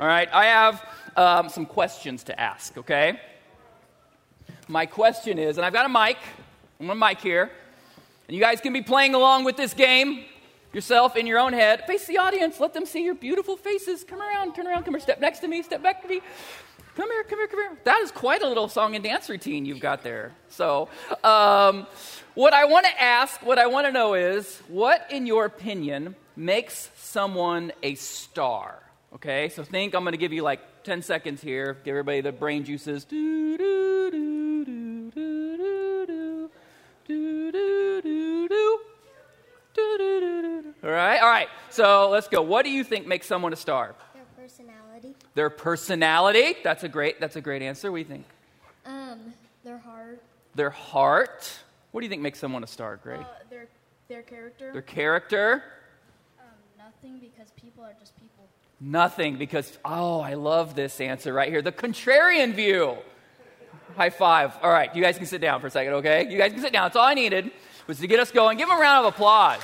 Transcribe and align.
All 0.00 0.06
right, 0.06 0.32
I 0.32 0.46
have 0.46 0.82
um, 1.14 1.50
some 1.50 1.66
questions 1.66 2.24
to 2.24 2.40
ask, 2.40 2.78
okay? 2.78 3.20
My 4.66 4.86
question 4.86 5.38
is, 5.38 5.58
and 5.58 5.66
I've 5.66 5.74
got 5.74 5.84
a 5.84 5.90
mic, 5.90 6.16
I'm 6.80 6.90
on 6.90 6.96
a 6.96 7.06
mic 7.06 7.20
here, 7.20 7.50
and 8.26 8.34
you 8.34 8.42
guys 8.42 8.62
can 8.62 8.72
be 8.72 8.80
playing 8.80 9.14
along 9.14 9.44
with 9.44 9.58
this 9.58 9.74
game 9.74 10.24
yourself 10.72 11.16
in 11.16 11.26
your 11.26 11.38
own 11.38 11.52
head. 11.52 11.86
Face 11.86 12.06
the 12.06 12.16
audience, 12.16 12.60
let 12.60 12.72
them 12.72 12.86
see 12.86 13.04
your 13.04 13.14
beautiful 13.14 13.58
faces. 13.58 14.02
Come 14.02 14.22
around, 14.22 14.54
turn 14.54 14.66
around, 14.66 14.84
come 14.84 14.94
here, 14.94 15.00
step 15.00 15.20
next 15.20 15.40
to 15.40 15.48
me, 15.48 15.62
step 15.62 15.82
back 15.82 16.00
to 16.00 16.08
me. 16.08 16.22
Come 16.96 17.10
here, 17.10 17.22
come 17.24 17.38
here, 17.38 17.48
come 17.48 17.60
here. 17.60 17.78
That 17.84 18.00
is 18.00 18.10
quite 18.10 18.40
a 18.40 18.48
little 18.48 18.68
song 18.68 18.94
and 18.94 19.04
dance 19.04 19.28
routine 19.28 19.66
you've 19.66 19.80
got 19.80 20.02
there. 20.02 20.32
So, 20.48 20.88
um, 21.22 21.86
what 22.32 22.54
I 22.54 22.64
want 22.64 22.86
to 22.86 23.02
ask, 23.02 23.44
what 23.44 23.58
I 23.58 23.66
want 23.66 23.86
to 23.86 23.92
know 23.92 24.14
is, 24.14 24.62
what, 24.68 25.06
in 25.10 25.26
your 25.26 25.44
opinion, 25.44 26.14
makes 26.36 26.90
someone 26.96 27.70
a 27.82 27.96
star? 27.96 28.82
Okay, 29.12 29.48
so 29.48 29.64
think 29.64 29.94
I'm 29.94 30.04
going 30.04 30.12
to 30.12 30.18
give 30.18 30.32
you 30.32 30.42
like 30.42 30.84
10 30.84 31.02
seconds 31.02 31.42
here. 31.42 31.76
Give 31.84 31.92
everybody 31.92 32.20
the 32.20 32.30
brain 32.32 32.64
juices. 32.64 33.04
Do, 33.04 33.58
do, 33.58 34.10
do, 34.10 34.64
do, 34.64 35.10
do, 35.10 35.56
do, 35.56 36.06
do, 36.06 36.50
do, 37.06 37.50
do, 37.52 38.02
do, 38.02 38.48
do. 38.48 38.80
All 40.84 40.90
right, 40.90 41.18
all 41.18 41.28
right. 41.28 41.48
So 41.70 42.08
let's 42.08 42.28
go. 42.28 42.40
What 42.40 42.64
do 42.64 42.70
you 42.70 42.84
think 42.84 43.06
makes 43.06 43.26
someone 43.26 43.52
a 43.52 43.56
star? 43.56 43.96
Their 44.14 44.24
personality. 44.36 45.14
Their 45.34 45.50
personality. 45.50 46.56
That's 46.62 46.84
a 46.84 46.88
great. 46.88 47.20
That's 47.20 47.36
a 47.36 47.40
great 47.40 47.62
answer. 47.62 47.90
What 47.90 47.96
do 47.98 48.02
you 48.02 48.08
think? 48.08 48.26
Um, 48.86 49.34
their 49.64 49.78
heart. 49.78 50.22
Their 50.54 50.70
heart. 50.70 51.58
What 51.90 52.00
do 52.00 52.04
you 52.06 52.10
think 52.10 52.22
makes 52.22 52.38
someone 52.38 52.62
a 52.62 52.68
star? 52.68 52.96
Great. 52.96 53.20
Uh, 53.20 53.24
their 53.50 53.66
their 54.08 54.22
character. 54.22 54.72
Their 54.72 54.82
character. 54.82 55.64
Nothing 57.02 57.20
because 57.20 57.50
people 57.52 57.84
are 57.84 57.94
just 57.98 58.16
people. 58.16 58.48
Nothing 58.80 59.36
because 59.36 59.78
oh, 59.84 60.20
I 60.20 60.34
love 60.34 60.74
this 60.74 61.00
answer 61.00 61.32
right 61.32 61.48
here. 61.48 61.62
The 61.62 61.72
contrarian 61.72 62.54
view. 62.54 62.96
High 63.96 64.10
five. 64.10 64.56
All 64.62 64.70
right, 64.70 64.94
you 64.94 65.02
guys 65.02 65.18
can 65.18 65.26
sit 65.26 65.40
down 65.40 65.60
for 65.60 65.66
a 65.66 65.70
second, 65.70 65.94
okay? 65.94 66.28
You 66.30 66.38
guys 66.38 66.52
can 66.52 66.60
sit 66.60 66.72
down. 66.72 66.84
That's 66.84 66.96
all 66.96 67.06
I 67.06 67.14
needed 67.14 67.50
was 67.86 67.98
to 67.98 68.06
get 68.06 68.20
us 68.20 68.30
going. 68.30 68.56
Give 68.56 68.68
them 68.68 68.78
a 68.78 68.80
round 68.80 69.06
of 69.06 69.14
applause. 69.14 69.62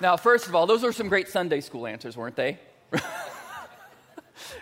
Now, 0.00 0.16
first 0.16 0.48
of 0.48 0.54
all, 0.54 0.66
those 0.66 0.82
were 0.82 0.92
some 0.92 1.08
great 1.08 1.28
Sunday 1.28 1.60
school 1.60 1.86
answers, 1.86 2.16
weren't 2.16 2.36
they? 2.36 2.58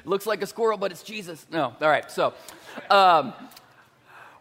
looks 0.05 0.27
like 0.27 0.43
a 0.43 0.47
squirrel, 0.47 0.77
but 0.77 0.91
it's 0.91 1.03
Jesus. 1.03 1.47
No, 1.51 1.75
all 1.81 1.89
right. 1.89 2.11
So, 2.11 2.35
um, 2.91 3.33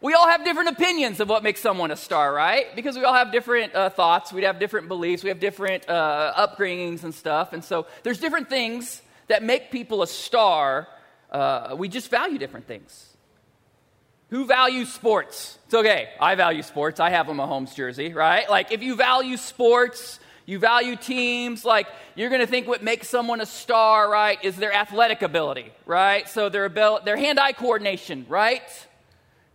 we 0.01 0.15
all 0.15 0.27
have 0.27 0.43
different 0.43 0.69
opinions 0.69 1.19
of 1.19 1.29
what 1.29 1.43
makes 1.43 1.61
someone 1.61 1.91
a 1.91 1.95
star, 1.95 2.33
right? 2.33 2.75
Because 2.75 2.97
we 2.97 3.03
all 3.03 3.13
have 3.13 3.31
different 3.31 3.75
uh, 3.75 3.91
thoughts, 3.91 4.33
we 4.33 4.43
have 4.43 4.59
different 4.59 4.87
beliefs, 4.87 5.23
we 5.23 5.29
have 5.29 5.39
different 5.39 5.87
uh, 5.87 6.33
upbringings 6.35 7.03
and 7.03 7.13
stuff. 7.13 7.53
And 7.53 7.63
so, 7.63 7.85
there's 8.01 8.19
different 8.19 8.49
things 8.49 9.01
that 9.27 9.43
make 9.43 9.71
people 9.71 10.01
a 10.01 10.07
star. 10.07 10.87
Uh, 11.31 11.75
we 11.77 11.87
just 11.87 12.09
value 12.09 12.39
different 12.39 12.67
things. 12.67 13.15
Who 14.31 14.45
values 14.45 14.91
sports? 14.91 15.59
It's 15.65 15.73
okay. 15.75 16.09
I 16.19 16.35
value 16.35 16.63
sports. 16.63 16.99
I 16.99 17.11
have 17.11 17.29
a 17.29 17.33
Mahomes 17.33 17.75
jersey, 17.75 18.13
right? 18.13 18.49
Like, 18.49 18.71
if 18.71 18.81
you 18.81 18.95
value 18.95 19.37
sports, 19.37 20.19
you 20.47 20.57
value 20.57 20.95
teams, 20.95 21.63
like, 21.63 21.87
you're 22.15 22.29
going 22.29 22.41
to 22.41 22.47
think 22.47 22.67
what 22.67 22.81
makes 22.81 23.07
someone 23.07 23.39
a 23.39 23.45
star, 23.45 24.09
right, 24.09 24.43
is 24.43 24.55
their 24.55 24.73
athletic 24.73 25.21
ability, 25.21 25.71
right? 25.85 26.27
So, 26.27 26.49
their, 26.49 26.65
abil- 26.65 27.01
their 27.05 27.17
hand 27.17 27.39
eye 27.39 27.53
coordination, 27.53 28.25
right? 28.27 28.63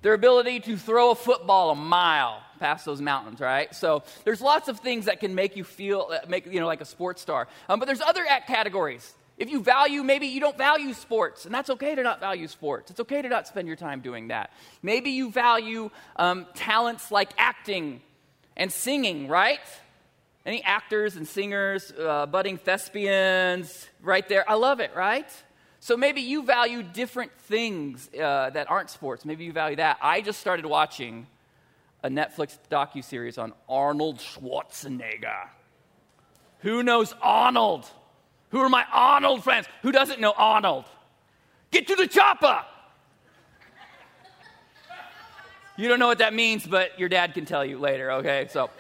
Their 0.07 0.15
ability 0.15 0.61
to 0.61 0.77
throw 0.77 1.11
a 1.11 1.17
football 1.17 1.71
a 1.71 1.75
mile 1.75 2.41
past 2.61 2.85
those 2.85 3.01
mountains, 3.01 3.41
right? 3.41 3.75
So, 3.75 4.05
there's 4.23 4.41
lots 4.41 4.69
of 4.69 4.79
things 4.79 5.07
that 5.07 5.19
can 5.19 5.35
make 5.35 5.57
you 5.57 5.65
feel, 5.65 6.07
uh, 6.13 6.19
make, 6.29 6.47
you 6.47 6.61
know, 6.61 6.69
like 6.69 6.81
a 6.81 6.85
sports 6.85 7.21
star. 7.21 7.49
Um, 7.69 7.81
but 7.81 7.87
there's 7.87 8.01
other 8.01 8.25
categories. 8.47 9.15
If 9.37 9.51
you 9.51 9.65
value, 9.65 10.05
maybe 10.05 10.29
you 10.29 10.39
don't 10.39 10.57
value 10.57 10.95
sports, 10.95 11.45
and 11.45 11.53
that's 11.53 11.71
okay 11.71 11.97
to 11.97 12.05
not 12.05 12.21
value 12.21 12.47
sports. 12.47 12.93
It's 12.93 13.01
okay 13.01 13.21
to 13.21 13.29
not 13.29 13.49
spend 13.49 13.67
your 13.67 13.75
time 13.75 14.01
doing 14.01 14.29
that. 14.29 14.53
Maybe 14.81 15.11
you 15.11 15.33
value 15.33 15.91
um, 16.15 16.47
talents 16.55 17.11
like 17.11 17.31
acting 17.37 18.01
and 18.57 18.71
singing, 18.71 19.27
right? 19.27 19.59
Any 20.47 20.63
actors 20.63 21.17
and 21.17 21.27
singers, 21.27 21.93
uh, 21.99 22.27
budding 22.27 22.59
thespians, 22.59 23.89
right 24.01 24.29
there? 24.29 24.49
I 24.49 24.55
love 24.55 24.79
it, 24.79 24.93
right? 24.95 25.29
So 25.87 25.97
maybe 25.97 26.21
you 26.21 26.43
value 26.43 26.83
different 26.83 27.31
things 27.43 28.11
uh, 28.13 28.51
that 28.51 28.69
aren't 28.69 28.91
sports. 28.91 29.25
Maybe 29.25 29.45
you 29.45 29.53
value 29.53 29.77
that. 29.77 29.99
I 30.03 30.21
just 30.21 30.41
started 30.41 30.67
watching 30.67 31.29
a 32.03 32.09
Netflix 32.09 32.59
docu 32.69 33.05
series 33.05 33.39
on 33.39 33.53
Arnold 33.69 34.19
Schwarzenegger. 34.19 35.47
Who 36.63 36.83
knows 36.83 37.15
Arnold? 37.23 37.89
Who 38.49 38.59
are 38.59 38.69
my 38.69 38.85
Arnold 38.93 39.45
friends? 39.45 39.69
Who 39.83 39.93
doesn't 39.93 40.21
know 40.21 40.35
Arnold? 40.37 40.87
Get 41.71 41.87
to 41.87 41.95
the 41.95 42.09
chopper! 42.09 42.65
You 45.77 45.87
don't 45.87 46.01
know 46.01 46.09
what 46.09 46.19
that 46.19 46.35
means, 46.35 46.67
but 46.67 46.99
your 46.99 47.09
dad 47.09 47.33
can 47.33 47.45
tell 47.45 47.65
you 47.65 47.79
later, 47.79 48.11
okay? 48.11 48.49
So. 48.51 48.71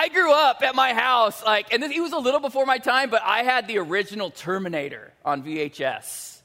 I 0.00 0.08
grew 0.08 0.32
up 0.32 0.62
at 0.62 0.74
my 0.74 0.94
house, 0.94 1.44
like, 1.44 1.74
and 1.74 1.82
this, 1.82 1.92
he 1.92 2.00
was 2.00 2.12
a 2.12 2.18
little 2.18 2.40
before 2.40 2.64
my 2.64 2.78
time, 2.78 3.10
but 3.10 3.20
I 3.22 3.42
had 3.42 3.68
the 3.68 3.76
original 3.76 4.30
Terminator 4.30 5.12
on 5.26 5.42
VHS, 5.42 6.40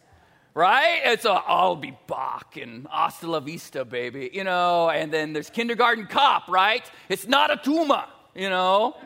right? 0.54 1.00
It's 1.06 1.24
a, 1.24 1.32
I'll 1.32 1.78
be 1.78 1.98
back 2.06 2.58
and 2.58 2.86
hasta 2.92 3.32
la 3.32 3.40
vista, 3.40 3.86
baby, 3.86 4.30
you 4.34 4.44
know, 4.44 4.90
and 4.90 5.10
then 5.10 5.32
there's 5.32 5.50
Kindergarten 5.50 6.06
Cop, 6.08 6.50
right? 6.50 6.84
It's 7.08 7.28
not 7.30 7.50
a 7.50 7.56
tumor, 7.56 8.04
you 8.36 8.50
know? 8.50 8.98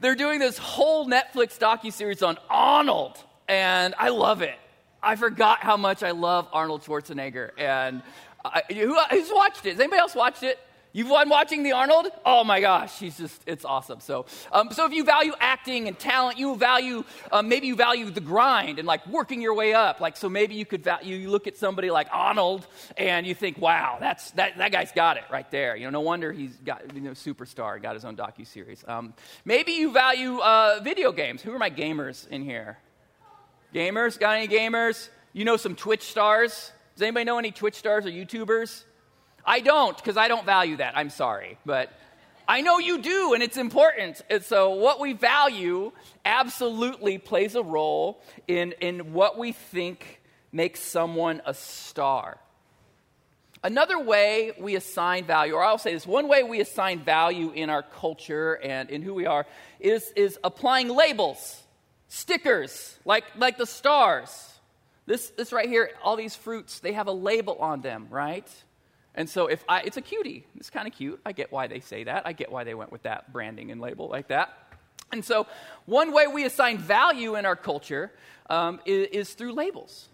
They're 0.00 0.14
doing 0.14 0.38
this 0.38 0.56
whole 0.56 1.06
Netflix 1.06 1.58
docu-series 1.58 2.22
on 2.22 2.38
Arnold, 2.48 3.22
and 3.48 3.94
I 3.98 4.08
love 4.08 4.40
it. 4.40 4.56
I 5.02 5.16
forgot 5.16 5.58
how 5.58 5.76
much 5.76 6.02
I 6.02 6.12
love 6.12 6.48
Arnold 6.54 6.84
Schwarzenegger, 6.84 7.50
and 7.58 8.02
I, 8.42 8.62
who, 8.66 8.98
who's 9.10 9.30
watched 9.30 9.66
it? 9.66 9.72
Has 9.72 9.80
anybody 9.80 10.00
else 10.00 10.14
watched 10.14 10.42
it? 10.42 10.58
You've 10.96 11.08
been 11.08 11.28
watching 11.28 11.64
the 11.64 11.72
Arnold? 11.72 12.06
Oh 12.24 12.44
my 12.44 12.60
gosh, 12.60 13.00
he's 13.00 13.18
just, 13.18 13.42
it's 13.46 13.64
awesome. 13.64 13.98
So, 13.98 14.26
um, 14.52 14.70
so 14.70 14.86
if 14.86 14.92
you 14.92 15.02
value 15.02 15.32
acting 15.40 15.88
and 15.88 15.98
talent, 15.98 16.38
you 16.38 16.54
value, 16.54 17.02
um, 17.32 17.48
maybe 17.48 17.66
you 17.66 17.74
value 17.74 18.10
the 18.10 18.20
grind 18.20 18.78
and 18.78 18.86
like 18.86 19.04
working 19.08 19.42
your 19.42 19.54
way 19.54 19.74
up. 19.74 19.98
Like, 19.98 20.16
so 20.16 20.28
maybe 20.28 20.54
you 20.54 20.64
could 20.64 20.84
value, 20.84 21.16
you 21.16 21.30
look 21.30 21.48
at 21.48 21.56
somebody 21.56 21.90
like 21.90 22.06
Arnold 22.12 22.64
and 22.96 23.26
you 23.26 23.34
think, 23.34 23.58
wow, 23.58 23.96
that's, 23.98 24.30
that, 24.32 24.56
that 24.58 24.70
guy's 24.70 24.92
got 24.92 25.16
it 25.16 25.24
right 25.32 25.50
there. 25.50 25.74
You 25.74 25.86
know, 25.86 25.90
no 25.90 26.00
wonder 26.00 26.30
he's 26.30 26.54
got, 26.58 26.94
you 26.94 27.00
know, 27.00 27.10
superstar, 27.10 27.82
got 27.82 27.94
his 27.94 28.04
own 28.04 28.14
docu-series. 28.14 28.84
Um, 28.86 29.14
maybe 29.44 29.72
you 29.72 29.92
value 29.92 30.38
uh, 30.38 30.78
video 30.80 31.10
games. 31.10 31.42
Who 31.42 31.52
are 31.52 31.58
my 31.58 31.70
gamers 31.70 32.28
in 32.28 32.44
here? 32.44 32.78
Gamers? 33.74 34.16
Got 34.16 34.36
any 34.36 34.46
gamers? 34.46 35.08
You 35.32 35.44
know 35.44 35.56
some 35.56 35.74
Twitch 35.74 36.02
stars? 36.02 36.70
Does 36.94 37.02
anybody 37.02 37.24
know 37.24 37.38
any 37.38 37.50
Twitch 37.50 37.74
stars 37.74 38.06
or 38.06 38.10
YouTubers? 38.10 38.84
I 39.46 39.60
don't, 39.60 39.96
because 39.96 40.16
I 40.16 40.28
don't 40.28 40.46
value 40.46 40.76
that. 40.76 40.96
I'm 40.96 41.10
sorry. 41.10 41.58
But 41.66 41.92
I 42.46 42.60
know 42.60 42.78
you 42.78 43.00
do, 43.00 43.34
and 43.34 43.42
it's 43.42 43.56
important. 43.56 44.20
And 44.28 44.42
so, 44.42 44.70
what 44.70 45.00
we 45.00 45.12
value 45.12 45.92
absolutely 46.24 47.18
plays 47.18 47.54
a 47.54 47.62
role 47.62 48.22
in, 48.46 48.72
in 48.80 49.12
what 49.12 49.38
we 49.38 49.52
think 49.52 50.20
makes 50.52 50.80
someone 50.80 51.42
a 51.46 51.54
star. 51.54 52.38
Another 53.62 53.98
way 53.98 54.52
we 54.58 54.76
assign 54.76 55.24
value, 55.24 55.54
or 55.54 55.64
I'll 55.64 55.78
say 55.78 55.94
this 55.94 56.06
one 56.06 56.28
way 56.28 56.42
we 56.42 56.60
assign 56.60 57.02
value 57.02 57.50
in 57.50 57.70
our 57.70 57.82
culture 57.82 58.60
and 58.62 58.90
in 58.90 59.00
who 59.00 59.14
we 59.14 59.24
are, 59.24 59.46
is, 59.80 60.12
is 60.16 60.38
applying 60.44 60.88
labels, 60.88 61.62
stickers, 62.08 62.98
like, 63.06 63.24
like 63.36 63.56
the 63.56 63.64
stars. 63.64 64.50
This, 65.06 65.30
this 65.30 65.50
right 65.50 65.68
here, 65.68 65.90
all 66.02 66.16
these 66.16 66.36
fruits, 66.36 66.80
they 66.80 66.92
have 66.92 67.06
a 67.06 67.12
label 67.12 67.56
on 67.56 67.80
them, 67.80 68.06
right? 68.10 68.46
And 69.14 69.28
so 69.28 69.46
if 69.46 69.64
I, 69.68 69.80
it's 69.80 69.96
a 69.96 70.02
cutie. 70.02 70.44
It's 70.56 70.70
kind 70.70 70.88
of 70.88 70.94
cute. 70.94 71.20
I 71.24 71.32
get 71.32 71.52
why 71.52 71.66
they 71.66 71.80
say 71.80 72.04
that. 72.04 72.26
I 72.26 72.32
get 72.32 72.50
why 72.50 72.64
they 72.64 72.74
went 72.74 72.90
with 72.90 73.02
that 73.04 73.32
branding 73.32 73.70
and 73.70 73.80
label 73.80 74.08
like 74.08 74.28
that. 74.28 74.58
And 75.12 75.24
so 75.24 75.46
one 75.86 76.12
way 76.12 76.26
we 76.26 76.44
assign 76.44 76.78
value 76.78 77.36
in 77.36 77.46
our 77.46 77.54
culture 77.54 78.10
um, 78.50 78.80
is, 78.84 79.08
is 79.12 79.34
through 79.34 79.52
labels. 79.52 80.08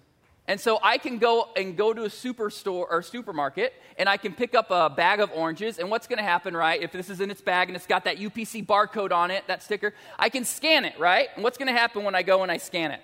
And 0.47 0.61
so 0.61 0.79
I 0.83 0.99
can 0.99 1.19
go 1.19 1.49
and 1.57 1.77
go 1.77 1.95
to 1.95 2.03
a 2.03 2.09
superstore 2.09 2.85
or 2.91 3.03
supermarket 3.03 3.73
and 3.97 4.09
I 4.09 4.17
can 4.17 4.35
pick 4.35 4.55
up 4.55 4.71
a 4.71 4.91
bag 4.91 5.21
of 5.21 5.31
oranges. 5.33 5.79
And 5.79 5.91
what's 5.91 6.07
going 6.07 6.19
to 6.19 6.25
happen, 6.25 6.57
right? 6.57 6.83
If 6.83 6.93
this 6.93 7.09
is 7.09 7.21
in 7.21 7.31
its 7.31 7.41
bag 7.41 7.69
and 7.69 7.77
it's 7.77 7.87
got 7.87 8.05
that 8.05 8.19
UPC 8.19 8.67
barcode 8.67 9.13
on 9.13 9.31
it, 9.31 9.47
that 9.47 9.63
sticker, 9.63 9.95
I 10.19 10.29
can 10.29 10.45
scan 10.45 10.85
it, 10.85 10.99
right? 10.99 11.29
And 11.35 11.45
what's 11.45 11.57
going 11.57 11.73
to 11.73 11.79
happen 11.79 12.03
when 12.03 12.15
I 12.15 12.23
go 12.23 12.43
and 12.43 12.51
I 12.51 12.57
scan 12.57 12.91
it? 12.91 13.01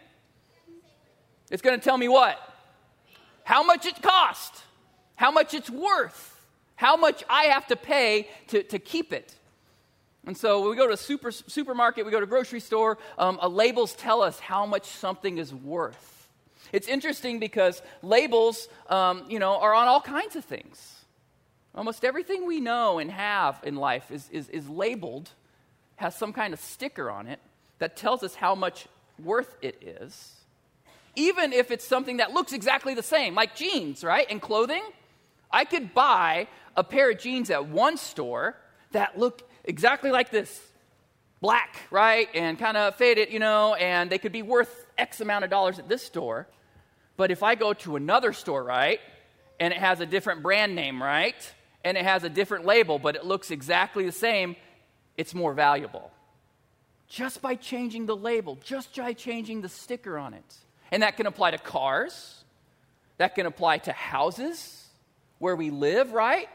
It's 1.51 1.63
going 1.63 1.79
to 1.79 1.83
tell 1.83 1.97
me 1.97 2.09
what? 2.09 2.37
How 3.45 3.63
much 3.63 3.87
it 3.87 4.03
cost 4.03 4.65
how 5.17 5.31
much 5.31 5.55
it's 5.55 5.69
worth, 5.71 6.41
how 6.77 6.97
much 6.97 7.25
I 7.29 7.45
have 7.45 7.67
to 7.69 7.77
pay 7.77 8.29
to, 8.49 8.63
to 8.63 8.79
keep 8.79 9.13
it. 9.13 9.35
And 10.27 10.37
so 10.37 10.61
when 10.61 10.71
we 10.71 10.77
go 10.77 10.87
to 10.87 10.93
a 10.93 10.97
super, 10.97 11.31
supermarket, 11.31 12.05
we 12.05 12.11
go 12.11 12.19
to 12.19 12.25
a 12.25 12.29
grocery 12.29 12.61
store, 12.61 12.99
um, 13.17 13.39
uh, 13.41 13.49
labels 13.49 13.95
tell 13.95 14.23
us 14.23 14.41
how 14.41 14.67
much 14.67 14.87
something 14.87 15.39
is 15.39 15.55
worth. 15.55 16.29
It's 16.73 16.89
interesting 16.89 17.39
because 17.39 17.81
labels, 18.03 18.69
um, 18.89 19.25
you 19.29 19.39
know, 19.39 19.61
are 19.61 19.73
on 19.73 19.87
all 19.87 20.01
kinds 20.01 20.35
of 20.35 20.45
things. 20.45 21.05
Almost 21.77 22.05
everything 22.05 22.47
we 22.47 22.59
know 22.59 22.99
and 22.99 23.11
have 23.11 23.61
in 23.63 23.77
life 23.77 24.11
is, 24.11 24.29
is, 24.31 24.49
is 24.49 24.69
labeled, 24.69 25.31
has 25.97 26.17
some 26.17 26.33
kind 26.33 26.53
of 26.53 26.61
sticker 26.61 27.11
on 27.11 27.27
it. 27.27 27.39
that 27.79 27.97
tells 27.97 28.23
us 28.23 28.35
how 28.35 28.55
much 28.55 28.87
worth 29.23 29.57
it 29.63 29.83
is, 29.83 30.33
even 31.15 31.53
if 31.53 31.71
it's 31.71 31.87
something 31.87 32.19
that 32.19 32.33
looks 32.33 32.53
exactly 32.53 32.95
the 32.95 33.03
same, 33.03 33.35
like 33.35 33.55
jeans, 33.55 34.05
right? 34.05 34.27
And 34.29 34.41
clothing. 34.41 34.83
I 35.51 35.65
could 35.65 35.95
buy 35.95 36.49
a 36.77 36.85
pair 36.85 37.11
of 37.11 37.19
jeans 37.19 37.51
at 37.51 37.69
one 37.69 37.97
store 37.97 38.57
that 38.93 39.19
look 39.19 39.43
exactly 39.65 40.11
like 40.11 40.31
this 40.31 40.61
black, 41.41 41.81
right? 41.91 42.29
And 42.35 42.59
kind 42.59 42.77
of 42.77 42.97
faded, 42.97 43.33
you 43.33 43.39
know, 43.39 43.75
and 43.75 44.11
they 44.11 44.19
could 44.19 44.33
be 44.33 44.43
worth 44.43 44.87
X 44.99 45.21
amount 45.21 45.45
of 45.45 45.51
dollars 45.51 45.79
at 45.79 45.89
this 45.89 46.03
store. 46.03 46.47
But 47.17 47.31
if 47.31 47.43
I 47.43 47.55
go 47.55 47.73
to 47.73 47.97
another 47.97 48.33
store, 48.33 48.63
right, 48.63 49.01
and 49.59 49.73
it 49.73 49.79
has 49.79 50.01
a 50.01 50.07
different 50.07 50.43
brand 50.43 50.75
name, 50.75 51.03
right, 51.03 51.37
and 51.85 51.97
it 51.97 52.05
has 52.05 52.25
a 52.25 52.29
different 52.29 52.67
label, 52.67 52.99
but 52.99 53.17
it 53.17 53.25
looks 53.25 53.51
exactly 53.51 54.05
the 54.05 54.13
same, 54.13 54.57
it's 55.17 55.35
more 55.35 55.55
valuable. 55.55 56.11
Just 57.09 57.41
by 57.41 57.55
changing 57.55 58.07
the 58.07 58.17
label, 58.17 58.59
just 58.63 58.95
by 58.97 59.13
changing 59.13 59.63
the 59.63 59.69
sticker 59.69 60.19
on 60.19 60.35
it. 60.35 60.55
And 60.91 61.03
that 61.03 61.17
can 61.17 61.27
apply 61.27 61.53
to 61.53 61.59
cars, 61.59 62.45
that 63.19 63.35
can 63.35 63.47
apply 63.47 63.79
to 63.79 63.93
houses 63.93 64.86
where 65.39 65.57
we 65.57 65.71
live, 65.71 66.13
right? 66.13 66.49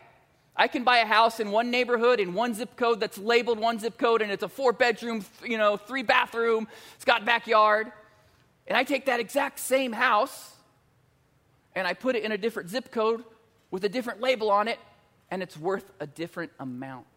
I 0.56 0.68
can 0.68 0.84
buy 0.84 0.98
a 0.98 1.06
house 1.06 1.40
in 1.40 1.52
one 1.52 1.72
neighborhood 1.72 2.20
in 2.20 2.34
one 2.34 2.54
zip 2.54 2.76
code 2.76 3.00
that's 3.00 3.18
labeled 3.18 3.60
one 3.60 3.80
zip 3.80 3.98
code 3.98 4.22
and 4.22 4.32
it's 4.32 4.44
a 4.44 4.50
four 4.50 4.74
bedroom, 4.74 5.26
you 5.44 5.58
know, 5.58 5.78
three 5.78 6.04
bathroom, 6.04 6.68
it's 6.96 7.06
got 7.06 7.26
backyard. 7.26 7.92
And 8.68 8.78
I 8.78 8.84
take 8.84 9.06
that 9.06 9.20
exact 9.20 9.60
same 9.60 9.92
house 9.92 10.56
and 11.74 11.88
I 11.88 11.94
put 11.94 12.16
it 12.16 12.24
in 12.24 12.32
a 12.32 12.38
different 12.38 12.70
zip 12.70 12.92
code 12.92 13.24
with 13.72 13.84
a 13.86 13.90
different 13.90 14.22
label 14.22 14.52
on 14.52 14.68
it 14.68 14.78
and 15.32 15.42
it's 15.42 15.58
worth 15.58 15.90
a 16.00 16.08
different 16.08 16.52
amount. 16.60 17.08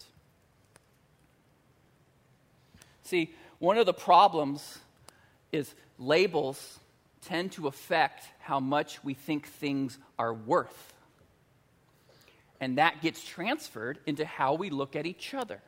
See, 3.02 3.34
one 3.58 3.76
of 3.76 3.87
the 3.87 3.93
problems 3.93 4.78
is 5.52 5.75
labels 5.99 6.78
tend 7.22 7.52
to 7.52 7.66
affect 7.66 8.26
how 8.38 8.61
much 8.61 9.02
we 9.02 9.14
think 9.14 9.46
things 9.46 9.99
are 10.19 10.32
worth. 10.32 10.94
And 12.64 12.78
that 12.78 13.02
gets 13.02 13.22
transferred 13.22 13.99
into 14.06 14.25
how 14.25 14.55
we 14.55 14.70
look 14.70 14.96
at 14.96 15.05
each 15.05 15.34
other. 15.34 15.61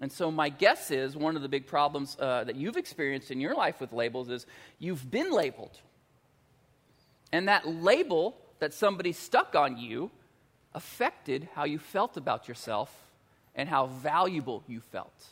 And 0.00 0.10
so, 0.10 0.32
my 0.32 0.48
guess 0.48 0.90
is 0.90 1.16
one 1.16 1.36
of 1.36 1.42
the 1.42 1.48
big 1.48 1.68
problems 1.68 2.16
uh, 2.18 2.42
that 2.42 2.56
you've 2.56 2.76
experienced 2.76 3.30
in 3.30 3.40
your 3.40 3.54
life 3.54 3.80
with 3.80 3.92
labels 3.92 4.28
is 4.28 4.44
you've 4.80 5.08
been 5.08 5.30
labeled. 5.30 5.78
And 7.30 7.46
that 7.46 7.68
label 7.68 8.36
that 8.58 8.74
somebody 8.74 9.12
stuck 9.12 9.54
on 9.54 9.78
you 9.78 10.10
affected 10.74 11.48
how 11.54 11.62
you 11.62 11.78
felt 11.78 12.16
about 12.16 12.48
yourself 12.48 12.92
and 13.54 13.68
how 13.68 13.86
valuable 13.86 14.64
you 14.66 14.80
felt. 14.80 15.24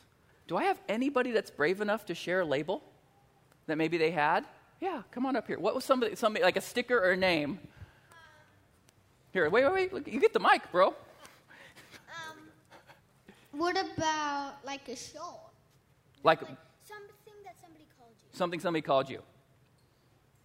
Do 0.46 0.56
I 0.56 0.66
have 0.66 0.80
anybody 0.88 1.32
that's 1.32 1.50
brave 1.50 1.80
enough 1.80 2.06
to 2.06 2.14
share 2.14 2.42
a 2.42 2.46
label 2.46 2.80
that 3.66 3.76
maybe 3.76 3.98
they 3.98 4.12
had? 4.12 4.44
Yeah, 4.80 5.02
come 5.10 5.26
on 5.26 5.34
up 5.34 5.48
here. 5.48 5.58
What 5.58 5.74
was 5.74 5.84
somebody, 5.84 6.14
somebody 6.14 6.44
like 6.44 6.56
a 6.56 6.60
sticker 6.60 6.96
or 6.96 7.10
a 7.10 7.16
name? 7.16 7.58
Here, 9.36 9.50
wait, 9.50 9.70
wait, 9.70 9.92
wait. 9.92 10.08
You 10.08 10.18
get 10.18 10.32
the 10.32 10.40
mic, 10.40 10.62
bro. 10.72 10.86
Um, 10.88 10.94
what 13.52 13.76
about 13.76 14.54
like 14.64 14.88
a 14.88 14.96
show? 14.96 15.40
Like 16.22 16.40
Like 16.40 16.56
something 16.88 17.34
that 17.44 17.54
somebody 17.60 17.84
called 17.98 18.12
you. 18.12 18.28
something 18.32 18.60
somebody 18.60 18.80
called 18.80 19.10
you 19.10 19.20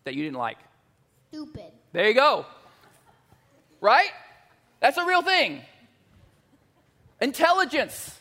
that 0.04 0.14
you 0.14 0.24
didn't 0.24 0.40
like. 0.40 0.58
Stupid. 1.30 1.72
There 1.94 2.06
you 2.06 2.14
go. 2.14 2.46
Right? 3.80 4.10
That's 4.82 4.98
a 4.98 5.06
real 5.06 5.22
thing. 5.22 5.62
Intelligence. 7.22 8.20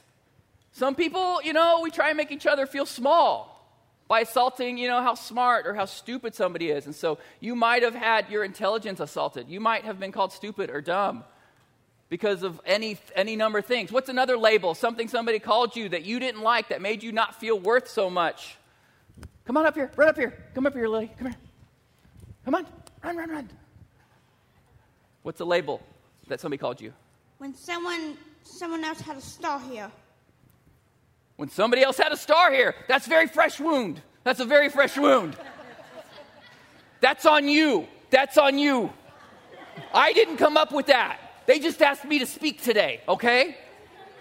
Some 0.70 0.94
people, 0.94 1.42
you 1.42 1.52
know, 1.52 1.80
we 1.82 1.90
try 1.90 2.10
and 2.10 2.16
make 2.16 2.30
each 2.30 2.46
other 2.46 2.64
feel 2.66 2.86
small 2.86 3.59
by 4.10 4.22
assaulting, 4.22 4.76
you 4.76 4.88
know, 4.88 5.00
how 5.04 5.14
smart 5.14 5.68
or 5.68 5.74
how 5.74 5.84
stupid 5.84 6.34
somebody 6.34 6.70
is. 6.70 6.84
And 6.84 6.96
so 6.96 7.18
you 7.38 7.54
might 7.54 7.84
have 7.84 7.94
had 7.94 8.28
your 8.28 8.42
intelligence 8.42 8.98
assaulted. 8.98 9.48
You 9.48 9.60
might 9.60 9.84
have 9.84 10.00
been 10.00 10.10
called 10.10 10.32
stupid 10.32 10.68
or 10.68 10.80
dumb 10.80 11.22
because 12.08 12.42
of 12.42 12.60
any 12.66 12.98
any 13.14 13.36
number 13.36 13.60
of 13.60 13.66
things. 13.66 13.92
What's 13.92 14.08
another 14.08 14.36
label? 14.36 14.74
Something 14.74 15.06
somebody 15.06 15.38
called 15.38 15.76
you 15.76 15.90
that 15.90 16.02
you 16.02 16.18
didn't 16.18 16.42
like 16.42 16.70
that 16.70 16.82
made 16.82 17.04
you 17.04 17.12
not 17.12 17.38
feel 17.38 17.56
worth 17.56 17.86
so 17.86 18.10
much. 18.10 18.56
Come 19.44 19.56
on 19.56 19.64
up 19.64 19.76
here. 19.76 19.92
Run 19.94 20.08
up 20.08 20.16
here. 20.16 20.36
Come 20.54 20.66
up 20.66 20.74
here, 20.74 20.88
Lily. 20.88 21.12
Come 21.16 21.28
here. 21.28 21.36
Come 22.44 22.56
on. 22.56 22.66
Run, 23.04 23.16
run, 23.16 23.30
run. 23.30 23.48
What's 25.22 25.40
a 25.40 25.44
label 25.44 25.80
that 26.26 26.40
somebody 26.40 26.58
called 26.58 26.80
you? 26.80 26.92
When 27.38 27.54
someone 27.54 28.18
someone 28.42 28.82
else 28.82 29.00
had 29.00 29.18
a 29.18 29.22
star 29.22 29.60
here. 29.60 29.88
When 31.40 31.48
somebody 31.48 31.80
else 31.82 31.96
had 31.96 32.12
a 32.12 32.18
star 32.18 32.52
here, 32.52 32.74
that's 32.86 33.06
very 33.06 33.26
fresh 33.26 33.58
wound. 33.58 34.02
That's 34.24 34.40
a 34.40 34.44
very 34.44 34.68
fresh 34.68 34.98
wound. 34.98 35.38
That's 37.00 37.24
on 37.24 37.48
you. 37.48 37.88
That's 38.10 38.36
on 38.36 38.58
you. 38.58 38.92
I 39.94 40.12
didn't 40.12 40.36
come 40.36 40.58
up 40.58 40.70
with 40.70 40.88
that. 40.88 41.18
They 41.46 41.58
just 41.58 41.80
asked 41.80 42.04
me 42.04 42.18
to 42.18 42.26
speak 42.26 42.62
today, 42.62 43.00
okay? 43.08 43.56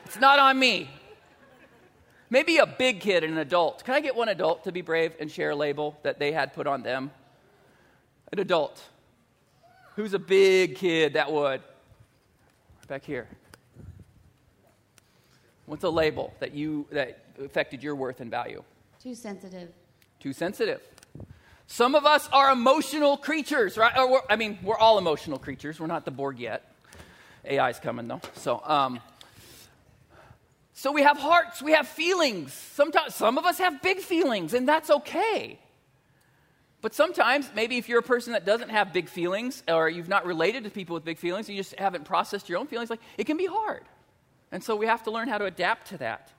It's 0.05 0.17
not 0.17 0.39
on 0.39 0.57
me. 0.57 0.89
Maybe 2.29 2.55
a 2.55 2.65
big 2.65 3.01
kid 3.01 3.25
and 3.25 3.33
an 3.33 3.39
adult. 3.39 3.83
Can 3.83 3.95
I 3.95 3.99
get 3.99 4.15
one 4.15 4.29
adult 4.29 4.63
to 4.63 4.71
be 4.71 4.79
brave 4.79 5.11
and 5.19 5.29
share 5.29 5.49
a 5.49 5.55
label 5.57 5.99
that 6.03 6.19
they 6.19 6.31
had 6.31 6.53
put 6.53 6.67
on 6.67 6.83
them? 6.83 7.11
An 8.31 8.39
adult. 8.39 8.81
Who's 9.97 10.13
a 10.13 10.19
big 10.19 10.77
kid 10.77 11.15
that 11.15 11.29
would? 11.29 11.61
Back 12.87 13.03
here. 13.03 13.27
What's 15.69 15.83
a 15.83 15.89
label 15.89 16.33
that 16.39 16.55
you 16.55 16.87
that 16.89 17.19
affected 17.39 17.83
your 17.83 17.93
worth 17.93 18.21
and 18.21 18.31
value? 18.31 18.63
Too 19.03 19.13
sensitive. 19.13 19.69
Too 20.19 20.33
sensitive. 20.33 20.81
Some 21.67 21.93
of 21.93 22.07
us 22.07 22.27
are 22.33 22.51
emotional 22.51 23.17
creatures, 23.17 23.77
right? 23.77 23.93
I 24.27 24.35
mean, 24.35 24.57
we're 24.63 24.79
all 24.79 24.97
emotional 24.97 25.37
creatures. 25.37 25.79
We're 25.79 25.85
not 25.85 26.05
the 26.05 26.11
Borg 26.11 26.39
yet. 26.39 26.73
AI's 27.47 27.79
coming 27.79 28.07
though. 28.07 28.19
So, 28.33 28.63
um, 28.65 28.99
so 30.73 30.91
we 30.91 31.03
have 31.03 31.19
hearts, 31.19 31.61
we 31.61 31.73
have 31.73 31.87
feelings. 31.87 32.51
Sometimes 32.51 33.13
some 33.13 33.37
of 33.37 33.45
us 33.45 33.59
have 33.59 33.79
big 33.83 33.99
feelings, 33.99 34.55
and 34.55 34.67
that's 34.67 34.89
okay. 34.89 35.59
But 36.81 36.95
sometimes, 36.95 37.47
maybe 37.53 37.77
if 37.77 37.87
you're 37.87 37.99
a 37.99 38.03
person 38.03 38.33
that 38.33 38.43
doesn't 38.43 38.69
have 38.69 38.91
big 38.91 39.07
feelings, 39.07 39.61
or 39.67 39.87
you've 39.87 40.09
not 40.09 40.25
related 40.25 40.63
to 40.63 40.71
people 40.71 40.95
with 40.95 41.05
big 41.05 41.19
feelings, 41.19 41.47
you 41.47 41.57
just 41.57 41.77
haven't 41.77 42.05
processed 42.05 42.49
your 42.49 42.57
own 42.57 42.65
feelings, 42.65 42.89
like 42.89 43.01
it 43.19 43.25
can 43.25 43.37
be 43.37 43.45
hard. 43.45 43.83
And 44.51 44.63
so 44.63 44.75
we 44.75 44.87
have 44.87 45.03
to 45.03 45.11
learn 45.11 45.27
how 45.27 45.37
to 45.37 45.45
adapt 45.45 45.87
to 45.89 45.97
that. 45.97 46.31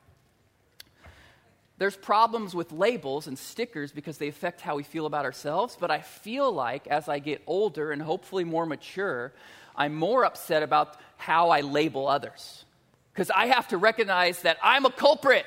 There's 1.78 1.96
problems 1.96 2.54
with 2.54 2.72
labels 2.72 3.26
and 3.26 3.38
stickers 3.38 3.90
because 3.90 4.18
they 4.18 4.28
affect 4.28 4.60
how 4.60 4.76
we 4.76 4.82
feel 4.82 5.06
about 5.06 5.24
ourselves, 5.24 5.78
but 5.80 5.90
I 5.90 6.00
feel 6.00 6.52
like 6.52 6.86
as 6.88 7.08
I 7.08 7.20
get 7.20 7.42
older 7.46 7.90
and 7.90 8.02
hopefully 8.02 8.44
more 8.44 8.66
mature, 8.66 9.32
I'm 9.74 9.94
more 9.94 10.24
upset 10.26 10.62
about 10.62 10.98
how 11.16 11.48
I 11.48 11.62
label 11.62 12.06
others. 12.06 12.66
Because 13.14 13.30
I 13.30 13.46
have 13.46 13.68
to 13.68 13.78
recognize 13.78 14.42
that 14.42 14.58
I'm 14.62 14.84
a 14.84 14.90
culprit. 14.90 15.46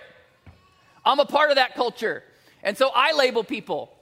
I'm 1.05 1.19
a 1.19 1.25
part 1.25 1.51
of 1.51 1.57
that 1.57 1.75
culture. 1.75 2.23
And 2.63 2.75
so 2.77 2.89
I 2.95 3.11
label 3.13 3.43
people. 3.43 3.93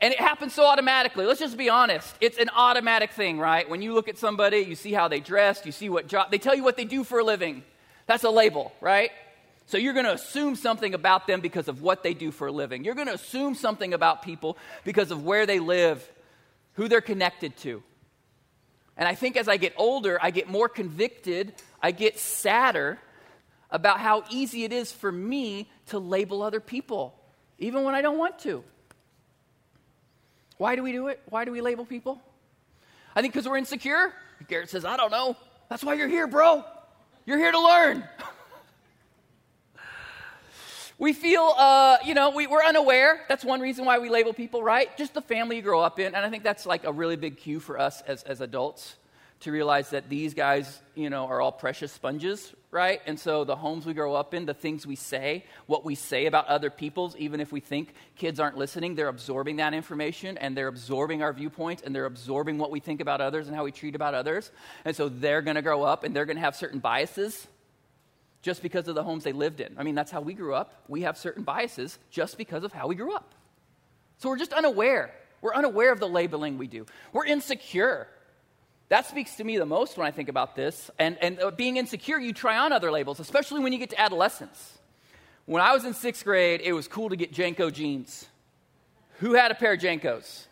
And 0.00 0.12
it 0.12 0.18
happens 0.18 0.54
so 0.54 0.64
automatically. 0.64 1.26
Let's 1.26 1.38
just 1.38 1.56
be 1.56 1.68
honest. 1.68 2.16
It's 2.20 2.38
an 2.38 2.48
automatic 2.48 3.12
thing, 3.12 3.38
right? 3.38 3.68
When 3.68 3.80
you 3.82 3.94
look 3.94 4.08
at 4.08 4.18
somebody, 4.18 4.58
you 4.58 4.74
see 4.74 4.92
how 4.92 5.06
they 5.08 5.20
dress, 5.20 5.64
you 5.64 5.70
see 5.70 5.88
what 5.88 6.08
job, 6.08 6.30
they 6.32 6.38
tell 6.38 6.54
you 6.54 6.64
what 6.64 6.76
they 6.76 6.84
do 6.84 7.04
for 7.04 7.20
a 7.20 7.24
living. 7.24 7.62
That's 8.10 8.24
a 8.24 8.30
label, 8.30 8.72
right? 8.80 9.12
So 9.66 9.78
you're 9.78 9.92
going 9.92 10.04
to 10.04 10.14
assume 10.14 10.56
something 10.56 10.94
about 10.94 11.28
them 11.28 11.40
because 11.40 11.68
of 11.68 11.80
what 11.80 12.02
they 12.02 12.12
do 12.12 12.32
for 12.32 12.48
a 12.48 12.50
living. 12.50 12.82
You're 12.82 12.96
going 12.96 13.06
to 13.06 13.14
assume 13.14 13.54
something 13.54 13.94
about 13.94 14.22
people 14.22 14.58
because 14.82 15.12
of 15.12 15.24
where 15.24 15.46
they 15.46 15.60
live, 15.60 16.04
who 16.72 16.88
they're 16.88 17.00
connected 17.02 17.56
to. 17.58 17.84
And 18.96 19.06
I 19.06 19.14
think 19.14 19.36
as 19.36 19.46
I 19.46 19.58
get 19.58 19.74
older, 19.76 20.18
I 20.20 20.32
get 20.32 20.48
more 20.48 20.68
convicted, 20.68 21.54
I 21.80 21.92
get 21.92 22.18
sadder 22.18 22.98
about 23.70 24.00
how 24.00 24.24
easy 24.28 24.64
it 24.64 24.72
is 24.72 24.90
for 24.90 25.12
me 25.12 25.70
to 25.90 26.00
label 26.00 26.42
other 26.42 26.58
people, 26.58 27.14
even 27.60 27.84
when 27.84 27.94
I 27.94 28.02
don't 28.02 28.18
want 28.18 28.40
to. 28.40 28.64
Why 30.56 30.74
do 30.74 30.82
we 30.82 30.90
do 30.90 31.06
it? 31.06 31.22
Why 31.26 31.44
do 31.44 31.52
we 31.52 31.60
label 31.60 31.84
people? 31.84 32.20
I 33.14 33.22
think 33.22 33.34
because 33.34 33.48
we're 33.48 33.58
insecure. 33.58 34.12
Garrett 34.48 34.68
says, 34.68 34.84
I 34.84 34.96
don't 34.96 35.12
know. 35.12 35.36
That's 35.68 35.84
why 35.84 35.94
you're 35.94 36.08
here, 36.08 36.26
bro. 36.26 36.64
You're 37.26 37.38
here 37.38 37.52
to 37.52 37.60
learn. 37.60 38.04
we 40.98 41.12
feel, 41.12 41.54
uh, 41.56 41.98
you 42.04 42.14
know, 42.14 42.30
we, 42.30 42.46
we're 42.46 42.64
unaware. 42.64 43.22
That's 43.28 43.44
one 43.44 43.60
reason 43.60 43.84
why 43.84 43.98
we 43.98 44.08
label 44.08 44.32
people, 44.32 44.62
right? 44.62 44.96
Just 44.96 45.14
the 45.14 45.22
family 45.22 45.56
you 45.56 45.62
grow 45.62 45.80
up 45.80 45.98
in. 45.98 46.14
And 46.14 46.16
I 46.16 46.30
think 46.30 46.44
that's 46.44 46.66
like 46.66 46.84
a 46.84 46.92
really 46.92 47.16
big 47.16 47.36
cue 47.36 47.60
for 47.60 47.78
us 47.78 48.00
as, 48.02 48.22
as 48.22 48.40
adults 48.40 48.96
to 49.40 49.52
realize 49.52 49.90
that 49.90 50.08
these 50.08 50.34
guys, 50.34 50.80
you 50.94 51.10
know, 51.10 51.26
are 51.26 51.40
all 51.40 51.52
precious 51.52 51.92
sponges, 51.92 52.54
right? 52.70 53.00
And 53.06 53.18
so 53.18 53.44
the 53.44 53.56
homes 53.56 53.84
we 53.84 53.94
grow 53.94 54.14
up 54.14 54.32
in, 54.32 54.46
the 54.46 54.54
things 54.54 54.86
we 54.86 54.96
say, 54.96 55.44
what 55.66 55.84
we 55.84 55.94
say 55.94 56.26
about 56.26 56.46
other 56.46 56.70
people's, 56.70 57.16
even 57.16 57.40
if 57.40 57.50
we 57.50 57.60
think 57.60 57.94
kids 58.16 58.38
aren't 58.38 58.56
listening, 58.56 58.94
they're 58.94 59.08
absorbing 59.08 59.56
that 59.56 59.74
information 59.74 60.38
and 60.38 60.56
they're 60.56 60.68
absorbing 60.68 61.22
our 61.22 61.32
viewpoints 61.32 61.82
and 61.82 61.94
they're 61.94 62.06
absorbing 62.06 62.58
what 62.58 62.70
we 62.70 62.78
think 62.78 63.00
about 63.00 63.20
others 63.20 63.48
and 63.48 63.56
how 63.56 63.64
we 63.64 63.72
treat 63.72 63.96
about 63.96 64.14
others. 64.14 64.52
And 64.84 64.94
so 64.94 65.08
they're 65.08 65.42
going 65.42 65.56
to 65.56 65.62
grow 65.62 65.82
up 65.82 66.04
and 66.04 66.14
they're 66.14 66.26
going 66.26 66.36
to 66.36 66.42
have 66.42 66.54
certain 66.54 66.78
biases 66.78 67.48
just 68.42 68.62
because 68.62 68.86
of 68.88 68.94
the 68.94 69.02
homes 69.02 69.24
they 69.24 69.32
lived 69.32 69.60
in. 69.60 69.74
I 69.76 69.82
mean, 69.82 69.94
that's 69.94 70.10
how 70.10 70.20
we 70.20 70.34
grew 70.34 70.54
up. 70.54 70.84
We 70.88 71.02
have 71.02 71.18
certain 71.18 71.42
biases 71.42 71.98
just 72.10 72.38
because 72.38 72.62
of 72.62 72.72
how 72.72 72.86
we 72.86 72.94
grew 72.94 73.14
up. 73.14 73.34
So 74.18 74.28
we're 74.28 74.38
just 74.38 74.52
unaware. 74.52 75.12
We're 75.40 75.54
unaware 75.54 75.92
of 75.92 76.00
the 76.00 76.08
labeling 76.08 76.56
we 76.56 76.68
do. 76.68 76.86
We're 77.12 77.26
insecure. 77.26 78.06
That 78.90 79.06
speaks 79.06 79.36
to 79.36 79.44
me 79.44 79.56
the 79.56 79.66
most 79.66 79.96
when 79.96 80.06
I 80.06 80.10
think 80.10 80.28
about 80.28 80.56
this. 80.56 80.90
And, 80.98 81.16
and 81.22 81.40
uh, 81.40 81.52
being 81.52 81.76
insecure, 81.76 82.18
you 82.18 82.32
try 82.32 82.58
on 82.58 82.72
other 82.72 82.90
labels, 82.90 83.20
especially 83.20 83.60
when 83.60 83.72
you 83.72 83.78
get 83.78 83.90
to 83.90 84.00
adolescence. 84.00 84.78
When 85.46 85.62
I 85.62 85.72
was 85.72 85.84
in 85.84 85.94
sixth 85.94 86.24
grade, 86.24 86.60
it 86.62 86.72
was 86.72 86.88
cool 86.88 87.08
to 87.08 87.16
get 87.16 87.32
JNCO 87.32 87.72
jeans. 87.72 88.26
Who 89.20 89.34
had 89.34 89.52
a 89.52 89.54
pair 89.54 89.74
of 89.74 89.80
JNCOs? 89.80 90.46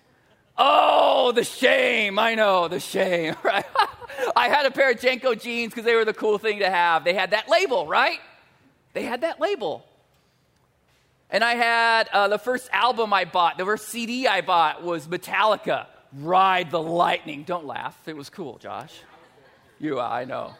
Oh, 0.57 1.33
the 1.33 1.42
shame. 1.42 2.16
I 2.16 2.37
know, 2.37 2.68
the 2.68 2.78
shame, 2.78 3.35
right? 3.42 3.66
I 4.37 4.49
had 4.49 4.66
a 4.66 4.71
pair 4.71 4.92
of 4.92 4.99
JNCO 4.99 5.40
jeans 5.40 5.73
because 5.73 5.85
they 5.85 5.97
were 5.97 6.04
the 6.04 6.14
cool 6.14 6.38
thing 6.38 6.61
to 6.61 6.71
have. 6.71 7.02
They 7.02 7.14
had 7.14 7.33
that 7.33 7.49
label, 7.49 7.88
right? 7.88 8.21
They 8.92 9.02
had 9.02 9.23
that 9.23 9.40
label. 9.40 9.85
And 11.28 11.42
I 11.42 11.54
had 11.57 12.09
uh, 12.12 12.28
the 12.28 12.38
first 12.38 12.68
album 12.73 13.12
I 13.12 13.25
bought, 13.25 13.59
the 13.59 13.64
first 13.64 13.88
CD 13.88 14.28
I 14.28 14.42
bought 14.42 14.85
was 14.85 15.09
Metallica, 15.09 15.87
Ride 16.12 16.71
the 16.71 16.83
Lightning. 16.83 17.45
Don't 17.45 17.67
laugh. 17.67 17.97
It 18.07 18.17
was 18.17 18.31
cool, 18.31 18.59
Josh. 18.59 18.93
You, 19.79 20.00
I 20.00 20.25
know. 20.25 20.55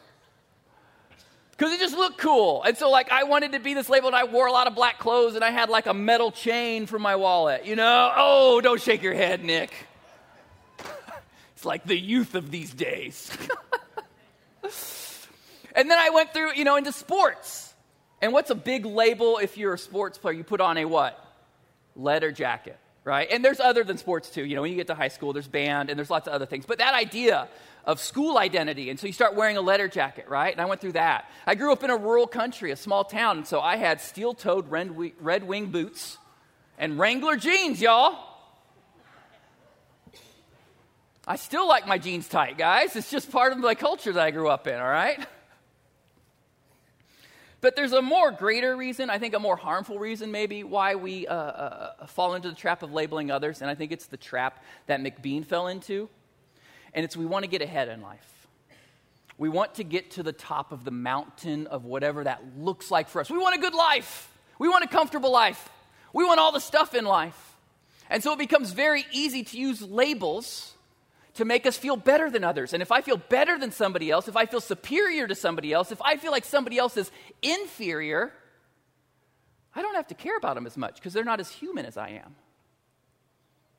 Because 1.51 1.73
it 1.73 1.79
just 1.81 1.97
looked 1.97 2.17
cool. 2.19 2.63
And 2.63 2.77
so, 2.77 2.89
like, 2.89 3.11
I 3.11 3.23
wanted 3.23 3.51
to 3.51 3.59
be 3.59 3.73
this 3.73 3.89
label, 3.89 4.07
and 4.07 4.15
I 4.15 4.23
wore 4.23 4.47
a 4.47 4.51
lot 4.51 4.67
of 4.67 4.75
black 4.75 4.97
clothes, 4.99 5.35
and 5.35 5.43
I 5.43 5.49
had, 5.49 5.69
like, 5.69 5.87
a 5.87 5.93
metal 5.93 6.31
chain 6.31 6.85
for 6.85 6.97
my 6.97 7.17
wallet. 7.17 7.65
You 7.65 7.75
know? 7.75 8.13
Oh, 8.15 8.61
don't 8.61 8.81
shake 8.81 9.03
your 9.03 9.13
head, 9.13 9.43
Nick. 9.43 9.73
it's 11.55 11.65
like 11.65 11.83
the 11.83 11.99
youth 11.99 12.35
of 12.35 12.49
these 12.49 12.73
days. 12.73 13.29
and 15.73 15.91
then 15.91 15.99
I 15.99 16.11
went 16.11 16.31
through, 16.31 16.53
you 16.53 16.63
know, 16.63 16.77
into 16.77 16.93
sports. 16.93 17.73
And 18.21 18.33
what's 18.33 18.49
a 18.49 18.55
big 18.55 18.85
label 18.85 19.37
if 19.37 19.57
you're 19.57 19.73
a 19.73 19.77
sports 19.77 20.17
player? 20.17 20.35
You 20.35 20.43
put 20.43 20.61
on 20.61 20.77
a 20.77 20.85
what? 20.85 21.21
Leather 21.95 22.31
jacket, 22.31 22.77
right? 23.09 23.27
And 23.31 23.43
there's 23.43 23.59
other 23.59 23.83
than 23.83 23.97
sports 23.97 24.29
too. 24.29 24.45
You 24.45 24.55
know, 24.55 24.61
when 24.61 24.69
you 24.71 24.77
get 24.77 24.87
to 24.87 24.95
high 24.95 25.07
school, 25.07 25.33
there's 25.33 25.47
band 25.47 25.89
and 25.89 25.97
there's 25.97 26.11
lots 26.11 26.27
of 26.27 26.33
other 26.33 26.45
things. 26.45 26.65
But 26.67 26.77
that 26.77 26.93
idea 26.93 27.49
of 27.85 27.99
school 27.99 28.37
identity, 28.37 28.91
and 28.91 28.99
so 28.99 29.07
you 29.07 29.13
start 29.13 29.33
wearing 29.33 29.57
a 29.57 29.61
letter 29.61 29.87
jacket, 29.87 30.29
right? 30.29 30.53
And 30.53 30.61
I 30.61 30.65
went 30.65 30.79
through 30.79 30.91
that. 30.91 31.25
I 31.47 31.55
grew 31.55 31.73
up 31.73 31.83
in 31.83 31.89
a 31.89 31.97
rural 31.97 32.27
country, 32.27 32.69
a 32.69 32.75
small 32.75 33.03
town, 33.03 33.37
and 33.37 33.47
so 33.47 33.61
I 33.61 33.77
had 33.77 33.99
steel 33.99 34.35
toed 34.35 34.69
red 34.69 35.43
wing 35.43 35.71
boots 35.71 36.19
and 36.77 36.99
Wrangler 36.99 37.35
jeans, 37.35 37.81
y'all. 37.81 38.15
I 41.27 41.35
still 41.35 41.67
like 41.67 41.87
my 41.87 41.97
jeans 41.97 42.27
tight, 42.27 42.57
guys. 42.57 42.95
It's 42.95 43.09
just 43.09 43.31
part 43.31 43.51
of 43.53 43.57
my 43.57 43.75
culture 43.75 44.13
that 44.13 44.23
I 44.23 44.31
grew 44.31 44.49
up 44.49 44.67
in, 44.67 44.79
all 44.79 44.87
right? 44.87 45.19
But 47.61 47.75
there's 47.75 47.91
a 47.91 48.01
more 48.01 48.31
greater 48.31 48.75
reason, 48.75 49.09
I 49.09 49.17
think 49.19 49.33
a 49.33 49.39
more 49.39 49.57
harmful 49.57 49.99
reason, 49.99 50.31
maybe, 50.31 50.63
why 50.63 50.95
we 50.95 51.27
uh, 51.27 51.33
uh, 51.33 51.93
uh, 51.99 52.05
fall 52.05 52.35
into 52.35 52.49
the 52.49 52.55
trap 52.55 52.83
of 52.83 52.93
labeling 52.93 53.31
others. 53.31 53.61
And 53.61 53.69
I 53.69 53.75
think 53.75 53.91
it's 53.91 54.05
the 54.05 54.17
trap 54.17 54.63
that 54.87 55.01
McBean 55.01 55.45
fell 55.45 55.67
into. 55.67 56.09
And 56.93 57.03
it's 57.03 57.17
we 57.17 57.25
want 57.25 57.43
to 57.43 57.49
get 57.49 57.61
ahead 57.61 57.89
in 57.89 58.01
life. 58.01 58.47
We 59.37 59.49
want 59.49 59.75
to 59.75 59.83
get 59.83 60.11
to 60.11 60.23
the 60.23 60.33
top 60.33 60.71
of 60.71 60.85
the 60.85 60.91
mountain 60.91 61.67
of 61.67 61.85
whatever 61.85 62.23
that 62.23 62.41
looks 62.57 62.91
like 62.91 63.09
for 63.09 63.21
us. 63.21 63.29
We 63.29 63.37
want 63.37 63.55
a 63.55 63.59
good 63.59 63.73
life. 63.73 64.31
We 64.57 64.69
want 64.69 64.85
a 64.85 64.87
comfortable 64.87 65.31
life. 65.31 65.69
We 66.13 66.25
want 66.25 66.39
all 66.39 66.51
the 66.51 66.59
stuff 66.59 66.93
in 66.93 67.05
life. 67.05 67.57
And 68.09 68.23
so 68.23 68.33
it 68.33 68.39
becomes 68.39 68.71
very 68.71 69.05
easy 69.11 69.43
to 69.43 69.57
use 69.57 69.81
labels 69.81 70.73
to 71.39 71.45
make 71.45 71.65
us 71.65 71.77
feel 71.77 71.95
better 71.95 72.29
than 72.29 72.43
others. 72.43 72.73
And 72.73 72.81
if 72.81 72.91
I 72.91 72.99
feel 72.99 73.15
better 73.15 73.57
than 73.57 73.71
somebody 73.71 74.11
else, 74.11 74.27
if 74.27 74.35
I 74.35 74.45
feel 74.45 74.59
superior 74.59 75.25
to 75.25 75.35
somebody 75.35 75.71
else, 75.71 75.89
if 75.89 76.01
I 76.01 76.17
feel 76.17 76.33
like 76.33 76.43
somebody 76.43 76.77
else 76.77 76.97
is 76.97 77.09
inferior, 77.41 78.33
I 79.73 79.81
don't 79.81 79.95
have 79.95 80.07
to 80.07 80.15
care 80.15 80.35
about 80.35 80.55
them 80.55 80.67
as 80.67 80.75
much 80.75 80.95
because 80.95 81.13
they're 81.13 81.23
not 81.23 81.39
as 81.39 81.49
human 81.49 81.85
as 81.85 81.95
I 81.95 82.09
am. 82.09 82.35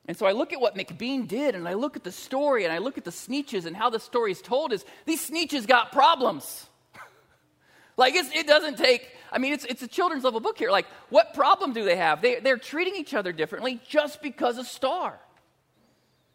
And 0.07 0.17
so 0.17 0.25
I 0.25 0.31
look 0.31 0.53
at 0.53 0.59
what 0.59 0.75
McBean 0.75 1.27
did 1.27 1.53
and 1.53 1.67
I 1.67 1.73
look 1.73 1.95
at 1.95 2.03
the 2.03 2.11
story 2.11 2.63
and 2.63 2.73
I 2.73 2.79
look 2.79 2.97
at 2.97 3.05
the 3.05 3.11
Sneetches 3.11 3.67
and 3.67 3.77
how 3.77 3.91
the 3.91 3.99
story 3.99 4.31
is 4.31 4.41
told 4.41 4.73
is 4.73 4.83
these 5.05 5.29
Sneetches 5.29 5.67
got 5.67 5.91
problems. 5.91 6.65
like 7.95 8.15
it 8.15 8.47
doesn't 8.47 8.79
take, 8.79 9.07
I 9.31 9.37
mean, 9.37 9.53
it's, 9.53 9.65
it's 9.65 9.83
a 9.83 9.87
children's 9.87 10.23
level 10.23 10.39
book 10.39 10.57
here. 10.57 10.71
Like, 10.71 10.87
what 11.09 11.35
problem 11.35 11.73
do 11.73 11.85
they 11.85 11.97
have? 11.97 12.23
They, 12.23 12.39
they're 12.39 12.57
treating 12.57 12.95
each 12.95 13.13
other 13.13 13.31
differently 13.31 13.79
just 13.87 14.23
because 14.23 14.57
of 14.57 14.65
Star. 14.65 15.19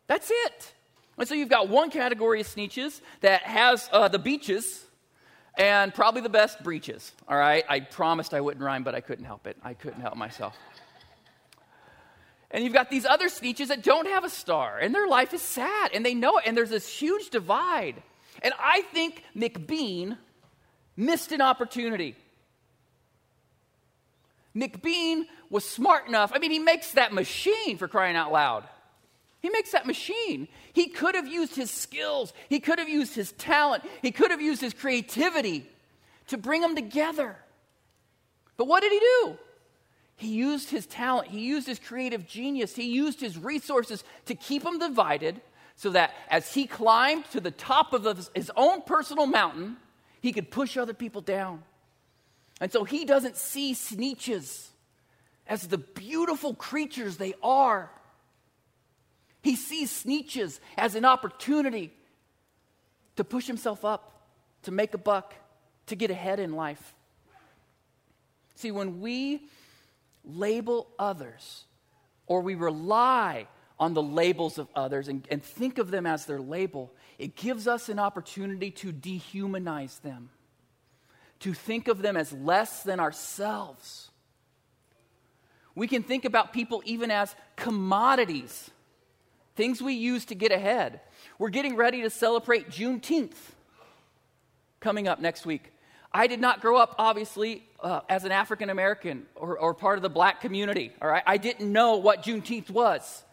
That's 0.06 0.30
it. 0.30 0.72
And 1.18 1.26
so 1.26 1.34
you've 1.34 1.48
got 1.48 1.68
one 1.68 1.90
category 1.90 2.40
of 2.40 2.46
Sneetches 2.46 3.00
that 3.20 3.42
has 3.42 3.88
uh, 3.92 4.08
the 4.08 4.18
beaches 4.18 4.84
and 5.56 5.94
probably 5.94 6.20
the 6.20 6.28
best 6.28 6.62
breeches. 6.62 7.12
All 7.28 7.38
right, 7.38 7.64
I 7.68 7.80
promised 7.80 8.34
I 8.34 8.40
wouldn't 8.40 8.62
rhyme, 8.62 8.84
but 8.84 8.94
I 8.94 9.00
couldn't 9.00 9.24
help 9.24 9.46
it. 9.46 9.56
I 9.62 9.74
couldn't 9.74 10.00
help 10.00 10.16
myself. 10.16 10.54
And 12.50 12.62
you've 12.62 12.74
got 12.74 12.90
these 12.90 13.06
other 13.06 13.28
Sneetches 13.28 13.68
that 13.68 13.82
don't 13.82 14.06
have 14.06 14.24
a 14.24 14.30
star, 14.30 14.78
and 14.78 14.94
their 14.94 15.08
life 15.08 15.34
is 15.34 15.42
sad, 15.42 15.90
and 15.92 16.04
they 16.04 16.14
know 16.14 16.38
it, 16.38 16.44
and 16.46 16.56
there's 16.56 16.70
this 16.70 16.88
huge 16.88 17.30
divide. 17.30 18.02
And 18.42 18.54
I 18.58 18.82
think 18.92 19.24
McBean 19.34 20.16
missed 20.96 21.32
an 21.32 21.40
opportunity. 21.40 22.14
McBean 24.54 25.24
was 25.50 25.68
smart 25.68 26.08
enough. 26.08 26.32
I 26.34 26.38
mean, 26.38 26.50
he 26.50 26.58
makes 26.58 26.92
that 26.92 27.12
machine 27.12 27.78
for 27.78 27.88
crying 27.88 28.16
out 28.16 28.32
loud. 28.32 28.64
He 29.46 29.50
makes 29.50 29.70
that 29.70 29.86
machine. 29.86 30.48
He 30.72 30.88
could 30.88 31.14
have 31.14 31.28
used 31.28 31.54
his 31.54 31.70
skills, 31.70 32.32
he 32.48 32.58
could 32.58 32.80
have 32.80 32.88
used 32.88 33.14
his 33.14 33.30
talent, 33.30 33.84
he 34.02 34.10
could 34.10 34.32
have 34.32 34.40
used 34.40 34.60
his 34.60 34.74
creativity 34.74 35.70
to 36.26 36.36
bring 36.36 36.62
them 36.62 36.74
together. 36.74 37.36
But 38.56 38.66
what 38.66 38.82
did 38.82 38.90
he 38.90 38.98
do? 38.98 39.38
He 40.16 40.34
used 40.34 40.70
his 40.70 40.84
talent, 40.84 41.28
he 41.28 41.42
used 41.42 41.68
his 41.68 41.78
creative 41.78 42.26
genius, 42.26 42.74
he 42.74 42.86
used 42.86 43.20
his 43.20 43.38
resources 43.38 44.02
to 44.24 44.34
keep 44.34 44.64
them 44.64 44.80
divided 44.80 45.40
so 45.76 45.90
that 45.90 46.12
as 46.28 46.52
he 46.52 46.66
climbed 46.66 47.26
to 47.26 47.40
the 47.40 47.52
top 47.52 47.92
of 47.92 48.28
his 48.34 48.50
own 48.56 48.82
personal 48.82 49.26
mountain, 49.26 49.76
he 50.20 50.32
could 50.32 50.50
push 50.50 50.76
other 50.76 50.92
people 50.92 51.20
down. 51.20 51.62
And 52.60 52.72
so 52.72 52.82
he 52.82 53.04
doesn't 53.04 53.36
see 53.36 53.74
Sneetches 53.74 54.70
as 55.46 55.68
the 55.68 55.78
beautiful 55.78 56.52
creatures 56.52 57.16
they 57.16 57.34
are. 57.44 57.92
He 59.46 59.54
sees 59.54 59.92
Sneetches 59.92 60.58
as 60.76 60.96
an 60.96 61.04
opportunity 61.04 61.92
to 63.14 63.22
push 63.22 63.46
himself 63.46 63.84
up, 63.84 64.26
to 64.64 64.72
make 64.72 64.92
a 64.92 64.98
buck, 64.98 65.34
to 65.86 65.94
get 65.94 66.10
ahead 66.10 66.40
in 66.40 66.54
life. 66.54 66.96
See, 68.56 68.72
when 68.72 69.00
we 69.00 69.46
label 70.24 70.88
others 70.98 71.62
or 72.26 72.40
we 72.40 72.56
rely 72.56 73.46
on 73.78 73.94
the 73.94 74.02
labels 74.02 74.58
of 74.58 74.66
others 74.74 75.06
and, 75.06 75.24
and, 75.30 75.44
think 75.44 75.78
of 75.78 75.92
them 75.92 76.06
as 76.06 76.26
their 76.26 76.40
label, 76.40 76.92
it 77.16 77.36
gives 77.36 77.68
us 77.68 77.88
an 77.88 78.00
opportunity 78.00 78.72
to 78.72 78.92
dehumanize 78.92 80.00
them, 80.00 80.30
to 81.38 81.54
think 81.54 81.86
of 81.86 82.02
them 82.02 82.16
as 82.16 82.32
less 82.32 82.82
than 82.82 82.98
ourselves. 82.98 84.10
We 85.76 85.86
can 85.86 86.02
think 86.02 86.24
about 86.24 86.52
people 86.52 86.82
even 86.84 87.12
as 87.12 87.32
commodities 87.54 88.72
things 89.56 89.82
we 89.82 89.94
use 89.94 90.26
to 90.26 90.34
get 90.34 90.52
ahead. 90.52 91.00
We're 91.38 91.48
getting 91.48 91.76
ready 91.76 92.02
to 92.02 92.10
celebrate 92.10 92.70
Juneteenth 92.70 93.34
coming 94.80 95.08
up 95.08 95.18
next 95.18 95.44
week. 95.46 95.72
I 96.12 96.28
did 96.28 96.40
not 96.40 96.60
grow 96.60 96.76
up, 96.76 96.94
obviously, 96.98 97.64
uh, 97.80 98.00
as 98.08 98.24
an 98.24 98.32
African 98.32 98.70
American 98.70 99.26
or, 99.34 99.58
or, 99.58 99.74
part 99.74 99.98
of 99.98 100.02
the 100.02 100.08
black 100.08 100.40
community. 100.40 100.92
All 101.02 101.08
right, 101.08 101.22
I 101.26 101.36
didn't 101.36 101.70
know 101.70 101.96
what 101.96 102.22
Juneteenth 102.22 102.70
was 102.70 103.24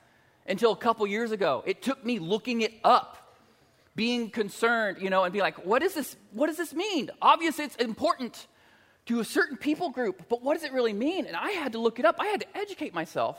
until 0.47 0.71
a 0.71 0.75
couple 0.75 1.05
years 1.07 1.31
ago. 1.31 1.63
It 1.65 1.81
took 1.81 2.03
me 2.05 2.19
looking 2.19 2.61
it 2.61 2.73
up, 2.83 3.37
being 3.95 4.29
concerned, 4.29 4.97
you 4.99 5.09
know, 5.09 5.23
and 5.23 5.31
be 5.31 5.39
like, 5.39 5.65
"What 5.65 5.81
is 5.81 5.93
this? 5.93 6.17
What 6.31 6.47
does 6.47 6.57
this 6.57 6.73
mean?" 6.73 7.09
Obviously, 7.21 7.63
it's 7.63 7.75
important 7.77 8.47
to 9.05 9.19
a 9.21 9.25
certain 9.25 9.55
people 9.55 9.89
group, 9.89 10.23
but 10.27 10.41
what 10.41 10.55
does 10.55 10.63
it 10.63 10.73
really 10.73 10.93
mean? 10.93 11.25
And 11.25 11.35
I 11.35 11.51
had 11.51 11.73
to 11.73 11.79
look 11.79 11.99
it 11.99 12.05
up. 12.05 12.17
I 12.19 12.25
had 12.25 12.41
to 12.41 12.57
educate 12.57 12.93
myself 12.93 13.37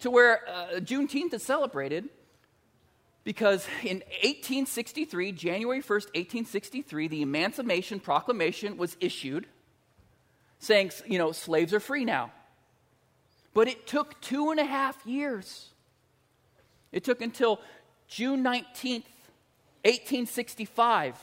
to 0.00 0.10
where 0.10 0.40
uh, 0.48 0.80
Juneteenth 0.80 1.34
is 1.34 1.42
celebrated 1.42 2.08
because 3.24 3.66
in 3.82 3.98
1863, 4.22 5.32
January 5.32 5.80
1st, 5.80 6.06
1863, 6.14 7.08
the 7.08 7.22
Emancipation 7.22 7.98
Proclamation 7.98 8.76
was 8.76 8.96
issued 9.00 9.46
saying, 10.58 10.92
you 11.06 11.18
know, 11.18 11.32
slaves 11.32 11.74
are 11.74 11.80
free 11.80 12.04
now. 12.04 12.30
But 13.52 13.68
it 13.68 13.86
took 13.86 14.20
two 14.20 14.50
and 14.50 14.60
a 14.60 14.64
half 14.64 15.04
years. 15.06 15.70
It 16.92 17.04
took 17.04 17.20
until 17.20 17.60
June 18.08 18.44
19th, 18.44 19.04
1865, 19.84 21.16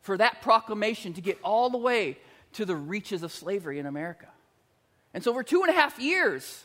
for 0.00 0.16
that 0.18 0.42
proclamation 0.42 1.14
to 1.14 1.20
get 1.20 1.38
all 1.42 1.70
the 1.70 1.78
way 1.78 2.18
to 2.54 2.64
the 2.64 2.76
reaches 2.76 3.22
of 3.22 3.32
slavery 3.32 3.78
in 3.78 3.86
America. 3.86 4.28
And 5.14 5.22
so, 5.22 5.32
for 5.32 5.42
two 5.42 5.62
and 5.62 5.70
a 5.70 5.72
half 5.72 5.98
years, 5.98 6.64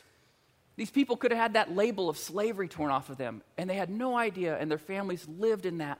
these 0.78 0.92
people 0.92 1.16
could 1.16 1.32
have 1.32 1.40
had 1.40 1.52
that 1.54 1.74
label 1.74 2.08
of 2.08 2.16
slavery 2.16 2.68
torn 2.68 2.92
off 2.92 3.10
of 3.10 3.16
them, 3.16 3.42
and 3.58 3.68
they 3.68 3.74
had 3.74 3.90
no 3.90 4.16
idea, 4.16 4.56
and 4.56 4.70
their 4.70 4.78
families 4.78 5.26
lived 5.26 5.66
in 5.66 5.78
that 5.78 5.98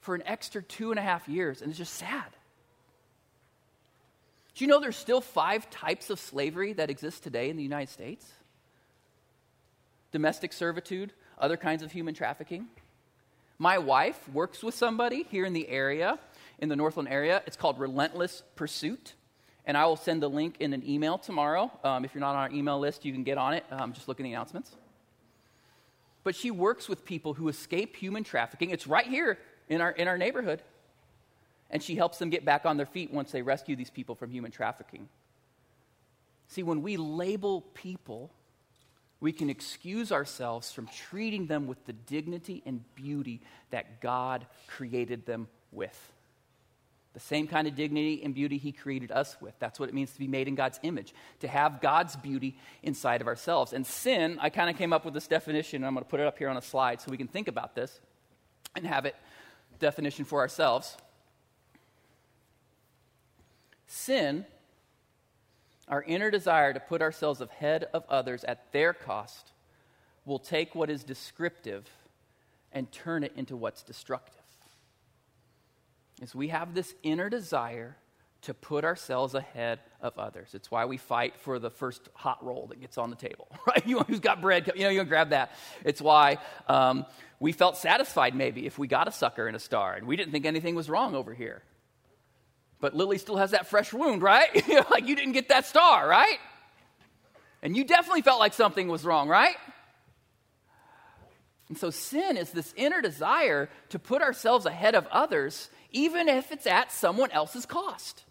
for 0.00 0.16
an 0.16 0.22
extra 0.26 0.60
two 0.60 0.90
and 0.90 0.98
a 0.98 1.02
half 1.02 1.28
years, 1.28 1.62
and 1.62 1.70
it's 1.70 1.78
just 1.78 1.94
sad. 1.94 2.26
Do 4.56 4.64
you 4.64 4.68
know 4.68 4.80
there's 4.80 4.96
still 4.96 5.20
five 5.20 5.70
types 5.70 6.10
of 6.10 6.18
slavery 6.18 6.72
that 6.72 6.90
exist 6.90 7.22
today 7.22 7.50
in 7.50 7.56
the 7.56 7.62
United 7.62 7.92
States? 7.92 8.26
Domestic 10.10 10.52
servitude, 10.52 11.12
other 11.38 11.56
kinds 11.56 11.84
of 11.84 11.92
human 11.92 12.12
trafficking. 12.12 12.66
My 13.58 13.78
wife 13.78 14.28
works 14.30 14.64
with 14.64 14.74
somebody 14.74 15.22
here 15.30 15.44
in 15.44 15.52
the 15.52 15.68
area, 15.68 16.18
in 16.58 16.68
the 16.68 16.74
Northland 16.74 17.08
area. 17.08 17.44
It's 17.46 17.56
called 17.56 17.78
Relentless 17.78 18.42
Pursuit. 18.56 19.14
And 19.66 19.76
I 19.76 19.86
will 19.86 19.96
send 19.96 20.22
the 20.22 20.28
link 20.28 20.56
in 20.60 20.72
an 20.72 20.88
email 20.88 21.18
tomorrow. 21.18 21.70
Um, 21.84 22.04
if 22.04 22.14
you're 22.14 22.20
not 22.20 22.34
on 22.34 22.50
our 22.50 22.50
email 22.50 22.78
list, 22.78 23.04
you 23.04 23.12
can 23.12 23.24
get 23.24 23.38
on 23.38 23.54
it. 23.54 23.64
Um, 23.70 23.92
just 23.92 24.08
look 24.08 24.18
in 24.18 24.24
the 24.24 24.32
announcements. 24.32 24.74
But 26.24 26.34
she 26.34 26.50
works 26.50 26.88
with 26.88 27.04
people 27.04 27.34
who 27.34 27.48
escape 27.48 27.96
human 27.96 28.24
trafficking. 28.24 28.70
It's 28.70 28.86
right 28.86 29.06
here 29.06 29.38
in 29.68 29.80
our, 29.80 29.90
in 29.90 30.08
our 30.08 30.18
neighborhood. 30.18 30.62
And 31.70 31.82
she 31.82 31.94
helps 31.94 32.18
them 32.18 32.30
get 32.30 32.44
back 32.44 32.66
on 32.66 32.76
their 32.76 32.86
feet 32.86 33.12
once 33.12 33.30
they 33.30 33.42
rescue 33.42 33.76
these 33.76 33.90
people 33.90 34.14
from 34.14 34.30
human 34.30 34.50
trafficking. 34.50 35.08
See, 36.48 36.64
when 36.64 36.82
we 36.82 36.96
label 36.96 37.60
people, 37.74 38.32
we 39.20 39.32
can 39.32 39.48
excuse 39.48 40.10
ourselves 40.10 40.72
from 40.72 40.88
treating 40.88 41.46
them 41.46 41.68
with 41.68 41.84
the 41.86 41.92
dignity 41.92 42.62
and 42.66 42.82
beauty 42.96 43.40
that 43.70 44.00
God 44.00 44.46
created 44.66 45.26
them 45.26 45.46
with. 45.70 46.12
The 47.12 47.20
same 47.20 47.48
kind 47.48 47.66
of 47.66 47.74
dignity 47.74 48.22
and 48.22 48.34
beauty 48.34 48.56
He 48.56 48.70
created 48.70 49.10
us 49.10 49.36
with. 49.40 49.54
That's 49.58 49.80
what 49.80 49.88
it 49.88 49.94
means 49.94 50.12
to 50.12 50.18
be 50.18 50.28
made 50.28 50.46
in 50.46 50.54
God's 50.54 50.78
image, 50.82 51.12
to 51.40 51.48
have 51.48 51.80
God's 51.80 52.14
beauty 52.14 52.56
inside 52.82 53.20
of 53.20 53.26
ourselves. 53.26 53.72
And 53.72 53.84
sin, 53.84 54.38
I 54.40 54.48
kind 54.50 54.70
of 54.70 54.76
came 54.76 54.92
up 54.92 55.04
with 55.04 55.14
this 55.14 55.26
definition, 55.26 55.78
and 55.78 55.86
I'm 55.86 55.94
going 55.94 56.04
to 56.04 56.10
put 56.10 56.20
it 56.20 56.26
up 56.26 56.38
here 56.38 56.48
on 56.48 56.56
a 56.56 56.62
slide 56.62 57.00
so 57.00 57.10
we 57.10 57.16
can 57.16 57.26
think 57.26 57.48
about 57.48 57.74
this 57.74 57.98
and 58.76 58.86
have 58.86 59.06
it 59.06 59.16
definition 59.80 60.24
for 60.24 60.38
ourselves. 60.40 60.96
Sin, 63.88 64.44
our 65.88 66.04
inner 66.04 66.30
desire 66.30 66.72
to 66.72 66.78
put 66.78 67.02
ourselves 67.02 67.40
ahead 67.40 67.88
of 67.92 68.04
others 68.08 68.44
at 68.44 68.70
their 68.72 68.92
cost, 68.92 69.50
will 70.24 70.38
take 70.38 70.76
what 70.76 70.90
is 70.90 71.02
descriptive 71.02 71.88
and 72.72 72.92
turn 72.92 73.24
it 73.24 73.32
into 73.34 73.56
what's 73.56 73.82
destructive. 73.82 74.39
Is 76.20 76.34
we 76.34 76.48
have 76.48 76.74
this 76.74 76.94
inner 77.02 77.30
desire 77.30 77.96
to 78.42 78.54
put 78.54 78.84
ourselves 78.84 79.34
ahead 79.34 79.80
of 80.00 80.18
others. 80.18 80.54
It's 80.54 80.70
why 80.70 80.86
we 80.86 80.96
fight 80.96 81.38
for 81.40 81.58
the 81.58 81.70
first 81.70 82.08
hot 82.14 82.42
roll 82.44 82.68
that 82.68 82.80
gets 82.80 82.96
on 82.96 83.10
the 83.10 83.16
table, 83.16 83.48
right? 83.66 83.86
You 83.86 84.00
who's 84.00 84.20
got 84.20 84.40
bread, 84.40 84.70
you 84.74 84.84
know, 84.84 84.90
you 84.90 85.04
grab 85.04 85.30
that. 85.30 85.52
It's 85.84 86.00
why 86.00 86.38
um, 86.66 87.04
we 87.38 87.52
felt 87.52 87.76
satisfied 87.76 88.34
maybe 88.34 88.66
if 88.66 88.78
we 88.78 88.86
got 88.86 89.08
a 89.08 89.12
sucker 89.12 89.46
and 89.46 89.56
a 89.56 89.60
star, 89.60 89.94
and 89.94 90.06
we 90.06 90.16
didn't 90.16 90.32
think 90.32 90.46
anything 90.46 90.74
was 90.74 90.88
wrong 90.88 91.14
over 91.14 91.34
here. 91.34 91.62
But 92.80 92.94
Lily 92.94 93.18
still 93.18 93.36
has 93.36 93.50
that 93.50 93.66
fresh 93.66 93.92
wound, 93.92 94.22
right? 94.22 94.50
like 94.90 95.06
you 95.06 95.14
didn't 95.14 95.32
get 95.32 95.50
that 95.50 95.66
star, 95.66 96.08
right? 96.08 96.38
And 97.62 97.76
you 97.76 97.84
definitely 97.84 98.22
felt 98.22 98.40
like 98.40 98.54
something 98.54 98.88
was 98.88 99.04
wrong, 99.04 99.28
right? 99.28 99.56
And 101.68 101.76
so 101.76 101.90
sin 101.90 102.36
is 102.38 102.50
this 102.50 102.72
inner 102.76 103.02
desire 103.02 103.68
to 103.90 103.98
put 103.98 104.22
ourselves 104.22 104.64
ahead 104.66 104.94
of 104.94 105.06
others, 105.08 105.70
even 105.92 106.28
if 106.28 106.52
it's 106.52 106.66
at 106.66 106.92
someone 106.92 107.30
else's 107.30 107.66
cost. 107.66 108.24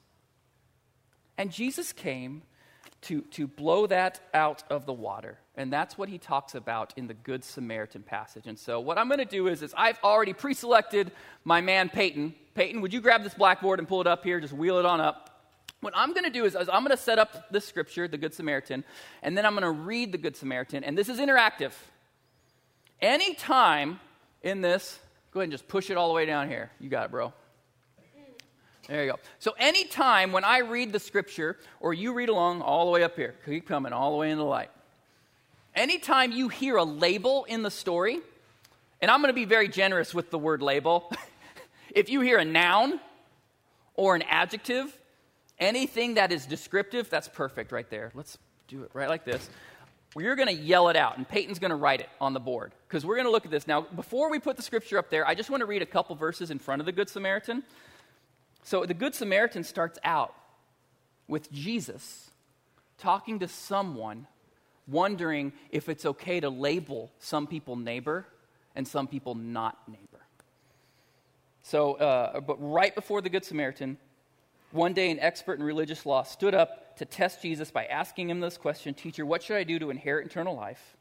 And 1.38 1.52
Jesus 1.52 1.94
came 1.94 2.44
to, 3.02 3.22
to 3.22 3.48
blow 3.48 3.88
that 3.88 4.20
out 4.34 4.64
of 4.70 4.86
the 4.86 4.94
water. 4.94 5.38
And 5.56 5.72
that's 5.72 5.98
what 5.98 6.10
he 6.10 6.18
talks 6.18 6.56
about 6.56 6.94
in 6.98 7.08
the 7.08 7.14
Good 7.14 7.44
Samaritan 7.44 8.04
passage. 8.04 8.48
And 8.48 8.58
so, 8.58 8.80
what 8.80 8.98
I'm 8.98 9.08
going 9.08 9.20
to 9.20 9.26
do 9.26 9.48
is, 9.48 9.62
is 9.62 9.74
I've 9.78 10.00
already 10.04 10.34
pre 10.34 10.54
selected 10.54 11.12
my 11.44 11.62
man 11.62 11.90
Peyton. 11.90 12.34
Peyton, 12.56 12.82
would 12.82 12.94
you 12.94 13.02
grab 13.02 13.24
this 13.24 13.34
blackboard 13.34 13.80
and 13.80 13.88
pull 13.88 14.02
it 14.02 14.08
up 14.08 14.24
here? 14.24 14.40
Just 14.40 14.54
wheel 14.54 14.80
it 14.80 14.86
on 14.86 15.00
up. 15.00 15.30
What 15.82 15.94
I'm 15.96 16.14
going 16.14 16.26
to 16.26 16.30
do 16.30 16.44
is, 16.44 16.56
is 16.56 16.68
I'm 16.68 16.84
going 16.84 16.96
to 16.96 17.02
set 17.02 17.20
up 17.20 17.52
the 17.52 17.62
scripture, 17.62 18.08
the 18.08 18.18
Good 18.18 18.34
Samaritan, 18.34 18.84
and 19.22 19.38
then 19.38 19.46
I'm 19.46 19.54
going 19.54 19.64
to 19.64 19.72
read 19.72 20.12
the 20.12 20.18
Good 20.18 20.36
Samaritan. 20.36 20.84
And 20.84 20.98
this 20.98 21.08
is 21.08 21.20
interactive. 21.20 21.72
Anytime 23.02 24.02
in 24.42 24.60
this, 24.60 25.00
go 25.32 25.40
ahead 25.40 25.46
and 25.46 25.52
just 25.54 25.70
push 25.70 25.90
it 25.90 25.96
all 25.96 26.10
the 26.10 26.14
way 26.14 26.26
down 26.26 26.50
here. 26.50 26.70
You 26.82 26.90
got 26.90 27.06
it, 27.06 27.12
bro. 27.12 27.34
There 28.90 29.06
you 29.06 29.12
go. 29.12 29.20
So, 29.38 29.54
anytime 29.60 30.32
when 30.32 30.44
I 30.44 30.60
read 30.60 30.92
the 30.92 31.00
scripture, 31.00 31.58
or 31.80 31.94
you 31.94 32.12
read 32.12 32.28
along 32.28 32.62
all 32.62 32.86
the 32.86 32.92
way 32.92 33.04
up 33.04 33.16
here, 33.16 33.36
keep 33.46 33.68
coming 33.68 33.94
all 33.94 34.12
the 34.12 34.18
way 34.18 34.32
in 34.32 34.40
the 34.40 34.44
light. 34.44 34.72
Anytime 35.76 36.32
you 36.32 36.48
hear 36.50 36.76
a 36.76 36.84
label 36.84 37.46
in 37.46 37.62
the 37.62 37.70
story, 37.70 38.20
and 39.00 39.12
I'm 39.12 39.22
going 39.22 39.30
to 39.30 39.36
be 39.36 39.46
very 39.46 39.68
generous 39.68 40.16
with 40.16 40.32
the 40.32 40.40
word 40.40 40.64
label. 40.64 41.12
if 41.92 42.10
you 42.10 42.22
hear 42.22 42.40
a 42.40 42.46
noun 42.46 43.00
or 43.94 44.16
an 44.16 44.24
adjective, 44.24 44.98
anything 45.60 46.16
that 46.16 46.32
is 46.32 46.48
descriptive, 46.48 47.12
that's 47.12 47.28
perfect 47.28 47.72
right 47.72 47.90
there. 47.92 48.12
Let's 48.16 48.40
do 48.68 48.82
it 48.82 48.90
right 48.94 49.08
like 49.08 49.24
this. 49.24 49.52
You're 50.18 50.36
going 50.36 50.48
to 50.48 50.56
yell 50.56 50.90
it 50.90 50.96
out, 50.96 51.16
and 51.16 51.30
Peyton's 51.30 51.60
going 51.60 51.70
to 51.70 51.76
write 51.76 52.02
it 52.02 52.10
on 52.20 52.34
the 52.34 52.40
board 52.40 52.72
because 52.88 53.06
we're 53.06 53.18
going 53.18 53.28
to 53.28 53.32
look 53.32 53.46
at 53.46 53.52
this. 53.52 53.68
Now, 53.68 53.82
before 53.82 54.32
we 54.32 54.40
put 54.40 54.58
the 54.58 54.64
scripture 54.64 54.98
up 54.98 55.12
there, 55.12 55.28
I 55.28 55.36
just 55.36 55.52
want 55.52 55.62
to 55.62 55.68
read 55.68 55.84
a 55.84 55.86
couple 55.86 56.16
verses 56.16 56.50
in 56.50 56.58
front 56.58 56.82
of 56.82 56.88
the 56.88 56.92
Good 56.92 57.08
Samaritan 57.08 57.62
so 58.64 58.86
the 58.86 58.94
Good 58.94 59.16
Samaritan 59.16 59.64
starts 59.64 60.00
out 60.04 60.34
with 61.28 61.52
Jesus 61.52 62.30
talking 62.98 63.40
to 63.40 63.48
someone, 63.48 64.28
wondering 64.88 65.54
if 65.72 65.90
it's 65.90 66.06
okay 66.06 66.40
to 66.40 66.50
label 66.50 67.12
some 67.20 67.48
people 67.48 67.76
neighbor 67.76 68.26
and 68.76 68.88
some 68.88 69.08
people 69.08 69.36
not 69.36 69.78
neighbor. 69.88 70.26
So, 71.64 71.94
uh, 71.94 72.40
but 72.42 72.58
right 72.60 72.94
before 72.94 73.22
the 73.22 73.30
Good 73.30 73.46
Samaritan, 73.46 73.98
one 74.72 74.94
day 74.94 75.12
an 75.12 75.20
expert 75.20 75.60
in 75.60 75.66
religious 75.66 76.06
law 76.06 76.24
stood 76.24 76.54
up 76.54 76.98
to 76.98 77.06
test 77.06 77.42
Jesus 77.42 77.72
by 77.72 77.86
asking 77.86 78.30
him 78.30 78.40
this 78.40 78.58
question 78.58 78.94
Teacher, 78.94 79.26
what 79.26 79.44
should 79.44 79.58
I 79.58 79.64
do 79.64 79.80
to 79.80 79.90
inherit 79.90 80.26
eternal 80.26 80.56
life? 80.56 80.98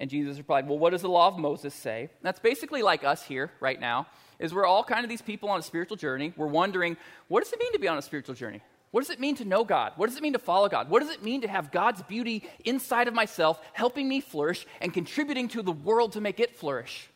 And 0.00 0.10
Jesus 0.10 0.38
replied, 0.38 0.66
Well, 0.66 0.78
what 0.78 0.90
does 0.90 1.02
the 1.02 1.08
law 1.08 1.28
of 1.28 1.38
Moses 1.38 1.74
say? 1.74 2.08
That's 2.22 2.40
basically 2.40 2.82
like 2.82 3.04
us 3.04 3.22
here 3.22 3.52
right 3.60 3.78
now 3.78 4.06
is 4.40 4.54
we're 4.54 4.66
all 4.66 4.82
kind 4.82 5.04
of 5.04 5.10
these 5.10 5.22
people 5.22 5.50
on 5.50 5.60
a 5.60 5.62
spiritual 5.62 5.98
journey. 5.98 6.32
We're 6.36 6.46
wondering, 6.46 6.96
what 7.28 7.44
does 7.44 7.52
it 7.52 7.60
mean 7.60 7.72
to 7.72 7.78
be 7.78 7.86
on 7.86 7.98
a 7.98 8.02
spiritual 8.02 8.34
journey? 8.34 8.62
What 8.90 9.02
does 9.02 9.10
it 9.10 9.20
mean 9.20 9.36
to 9.36 9.44
know 9.44 9.62
God? 9.62 9.92
What 9.96 10.08
does 10.08 10.16
it 10.16 10.22
mean 10.22 10.32
to 10.32 10.38
follow 10.38 10.68
God? 10.68 10.90
What 10.90 11.00
does 11.00 11.10
it 11.10 11.22
mean 11.22 11.42
to 11.42 11.48
have 11.48 11.70
God's 11.70 12.02
beauty 12.02 12.48
inside 12.64 13.06
of 13.06 13.14
myself, 13.14 13.60
helping 13.72 14.08
me 14.08 14.20
flourish 14.20 14.66
and 14.80 14.92
contributing 14.92 15.46
to 15.48 15.62
the 15.62 15.70
world 15.70 16.12
to 16.12 16.20
make 16.20 16.40
it 16.40 16.56
flourish? 16.56 17.08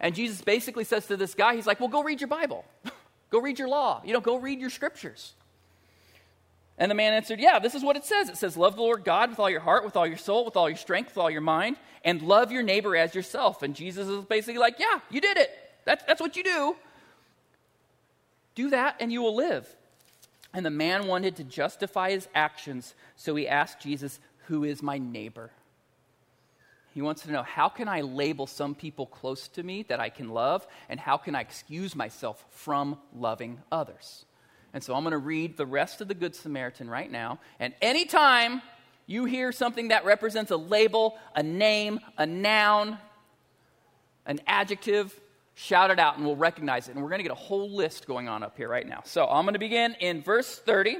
And 0.00 0.14
Jesus 0.14 0.40
basically 0.40 0.84
says 0.84 1.06
to 1.08 1.16
this 1.16 1.34
guy, 1.34 1.54
He's 1.54 1.66
like, 1.66 1.80
Well, 1.80 1.88
go 1.88 2.02
read 2.02 2.20
your 2.20 2.28
Bible. 2.28 2.64
go 3.30 3.40
read 3.40 3.58
your 3.58 3.68
law. 3.68 4.00
You 4.04 4.12
know, 4.14 4.20
go 4.20 4.36
read 4.36 4.60
your 4.60 4.70
scriptures. 4.70 5.34
And 6.82 6.90
the 6.90 6.96
man 6.96 7.12
answered, 7.12 7.38
Yeah, 7.38 7.60
this 7.60 7.76
is 7.76 7.84
what 7.84 7.94
it 7.94 8.04
says. 8.04 8.28
It 8.28 8.36
says, 8.36 8.56
Love 8.56 8.74
the 8.74 8.82
Lord 8.82 9.04
God 9.04 9.30
with 9.30 9.38
all 9.38 9.48
your 9.48 9.60
heart, 9.60 9.84
with 9.84 9.94
all 9.94 10.04
your 10.04 10.16
soul, 10.16 10.44
with 10.44 10.56
all 10.56 10.68
your 10.68 10.76
strength, 10.76 11.10
with 11.10 11.18
all 11.18 11.30
your 11.30 11.40
mind, 11.40 11.76
and 12.04 12.20
love 12.20 12.50
your 12.50 12.64
neighbor 12.64 12.96
as 12.96 13.14
yourself. 13.14 13.62
And 13.62 13.72
Jesus 13.72 14.08
is 14.08 14.24
basically 14.24 14.58
like, 14.58 14.80
Yeah, 14.80 14.98
you 15.08 15.20
did 15.20 15.36
it. 15.36 15.48
That's, 15.84 16.02
that's 16.06 16.20
what 16.20 16.36
you 16.36 16.42
do. 16.42 16.76
Do 18.56 18.70
that 18.70 18.96
and 18.98 19.12
you 19.12 19.22
will 19.22 19.36
live. 19.36 19.72
And 20.52 20.66
the 20.66 20.70
man 20.70 21.06
wanted 21.06 21.36
to 21.36 21.44
justify 21.44 22.10
his 22.10 22.26
actions, 22.34 22.96
so 23.14 23.36
he 23.36 23.46
asked 23.46 23.78
Jesus, 23.78 24.18
Who 24.48 24.64
is 24.64 24.82
my 24.82 24.98
neighbor? 24.98 25.52
He 26.94 27.00
wants 27.00 27.22
to 27.22 27.30
know 27.30 27.44
how 27.44 27.68
can 27.68 27.86
I 27.86 28.00
label 28.00 28.48
some 28.48 28.74
people 28.74 29.06
close 29.06 29.46
to 29.46 29.62
me 29.62 29.84
that 29.84 30.00
I 30.00 30.08
can 30.08 30.30
love, 30.30 30.66
and 30.88 30.98
how 30.98 31.16
can 31.16 31.36
I 31.36 31.42
excuse 31.42 31.94
myself 31.94 32.44
from 32.50 32.98
loving 33.14 33.62
others? 33.70 34.24
And 34.74 34.82
so 34.82 34.94
I'm 34.94 35.02
going 35.02 35.12
to 35.12 35.18
read 35.18 35.56
the 35.56 35.66
rest 35.66 36.00
of 36.00 36.08
the 36.08 36.14
Good 36.14 36.34
Samaritan 36.34 36.88
right 36.88 37.10
now. 37.10 37.38
And 37.60 37.74
anytime 37.82 38.62
you 39.06 39.24
hear 39.26 39.52
something 39.52 39.88
that 39.88 40.04
represents 40.04 40.50
a 40.50 40.56
label, 40.56 41.18
a 41.34 41.42
name, 41.42 42.00
a 42.16 42.24
noun, 42.24 42.98
an 44.24 44.40
adjective, 44.46 45.18
shout 45.54 45.90
it 45.90 45.98
out 45.98 46.16
and 46.16 46.24
we'll 46.24 46.36
recognize 46.36 46.88
it. 46.88 46.94
And 46.94 47.02
we're 47.02 47.10
going 47.10 47.18
to 47.18 47.24
get 47.24 47.32
a 47.32 47.34
whole 47.34 47.70
list 47.70 48.06
going 48.06 48.28
on 48.28 48.42
up 48.42 48.56
here 48.56 48.68
right 48.68 48.86
now. 48.86 49.02
So 49.04 49.26
I'm 49.26 49.44
going 49.44 49.54
to 49.54 49.58
begin 49.58 49.94
in 50.00 50.22
verse 50.22 50.58
30, 50.58 50.98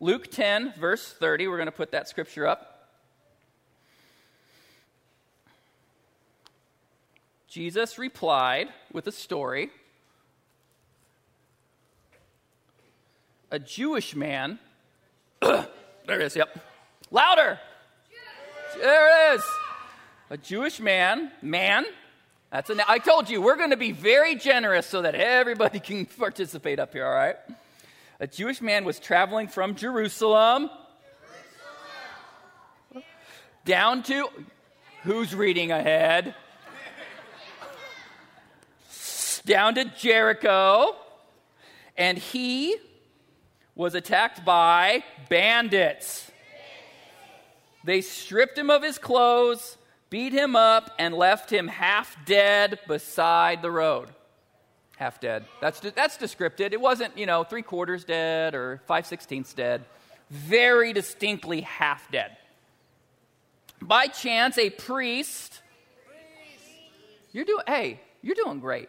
Luke 0.00 0.30
10, 0.30 0.74
verse 0.78 1.12
30. 1.12 1.48
We're 1.48 1.56
going 1.56 1.66
to 1.66 1.72
put 1.72 1.92
that 1.92 2.08
scripture 2.08 2.46
up. 2.46 2.70
Jesus 7.46 7.98
replied 7.98 8.68
with 8.92 9.06
a 9.06 9.12
story. 9.12 9.70
A 13.54 13.58
Jewish 13.60 14.16
man, 14.16 14.58
there 15.40 15.68
it 16.08 16.22
is, 16.22 16.34
yep. 16.34 16.58
Louder! 17.12 17.60
There 18.76 19.32
it 19.32 19.36
is. 19.36 19.44
A 20.30 20.36
Jewish 20.36 20.80
man, 20.80 21.30
man, 21.40 21.84
that's 22.50 22.68
an, 22.70 22.80
I 22.88 22.98
told 22.98 23.30
you, 23.30 23.40
we're 23.40 23.54
going 23.54 23.70
to 23.70 23.76
be 23.76 23.92
very 23.92 24.34
generous 24.34 24.86
so 24.86 25.02
that 25.02 25.14
everybody 25.14 25.78
can 25.88 26.04
participate 26.04 26.80
up 26.80 26.94
here, 26.94 27.06
all 27.06 27.14
right? 27.14 27.36
A 28.18 28.26
Jewish 28.26 28.60
man 28.60 28.84
was 28.84 28.98
traveling 28.98 29.46
from 29.46 29.76
Jerusalem, 29.76 30.68
Jerusalem. 32.90 33.04
down 33.64 34.02
to, 34.02 34.30
who's 35.04 35.32
reading 35.32 35.70
ahead? 35.70 36.34
down 39.46 39.76
to 39.76 39.84
Jericho, 39.84 40.96
and 41.96 42.18
he 42.18 42.78
was 43.74 43.94
attacked 43.94 44.44
by 44.44 45.02
bandits. 45.28 46.30
They 47.82 48.00
stripped 48.00 48.56
him 48.56 48.70
of 48.70 48.82
his 48.82 48.98
clothes, 48.98 49.76
beat 50.10 50.32
him 50.32 50.56
up, 50.56 50.90
and 50.98 51.14
left 51.14 51.50
him 51.50 51.68
half 51.68 52.16
dead 52.24 52.78
beside 52.86 53.62
the 53.62 53.70
road. 53.70 54.08
Half 54.96 55.20
dead. 55.20 55.44
That's, 55.60 55.80
that's 55.80 56.16
descripted. 56.16 56.72
It 56.72 56.80
wasn't, 56.80 57.18
you 57.18 57.26
know, 57.26 57.42
three 57.42 57.62
quarters 57.62 58.04
dead 58.04 58.54
or 58.54 58.80
five 58.86 59.06
sixteenths 59.06 59.52
dead. 59.52 59.84
Very 60.30 60.92
distinctly 60.92 61.62
half 61.62 62.10
dead. 62.12 62.36
By 63.82 64.06
chance, 64.06 64.56
a 64.56 64.70
priest. 64.70 65.60
You're 67.32 67.44
doing, 67.44 67.64
hey, 67.66 68.00
you're 68.22 68.36
doing 68.36 68.60
great. 68.60 68.88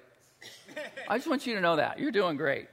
I 1.08 1.17
just 1.17 1.28
want 1.28 1.48
you 1.48 1.56
to 1.56 1.62
know 1.62 1.78
that. 1.78 2.00
You're 2.00 2.12
doing 2.12 2.38
great. 2.38 2.67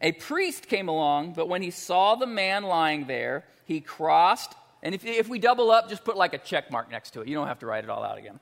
A 0.00 0.12
priest 0.12 0.66
came 0.66 0.88
along, 0.88 1.34
but 1.34 1.48
when 1.48 1.62
he 1.62 1.70
saw 1.70 2.14
the 2.14 2.26
man 2.26 2.62
lying 2.64 3.06
there, 3.06 3.44
he 3.64 3.80
crossed. 3.80 4.54
And 4.82 4.94
if, 4.94 5.04
if 5.04 5.28
we 5.28 5.38
double 5.38 5.70
up, 5.70 5.88
just 5.88 6.04
put 6.04 6.16
like 6.16 6.32
a 6.32 6.38
check 6.38 6.70
mark 6.70 6.90
next 6.90 7.10
to 7.10 7.20
it. 7.20 7.28
You 7.28 7.34
don't 7.34 7.48
have 7.48 7.58
to 7.58 7.66
write 7.66 7.84
it 7.84 7.90
all 7.90 8.02
out 8.02 8.18
again. 8.18 8.40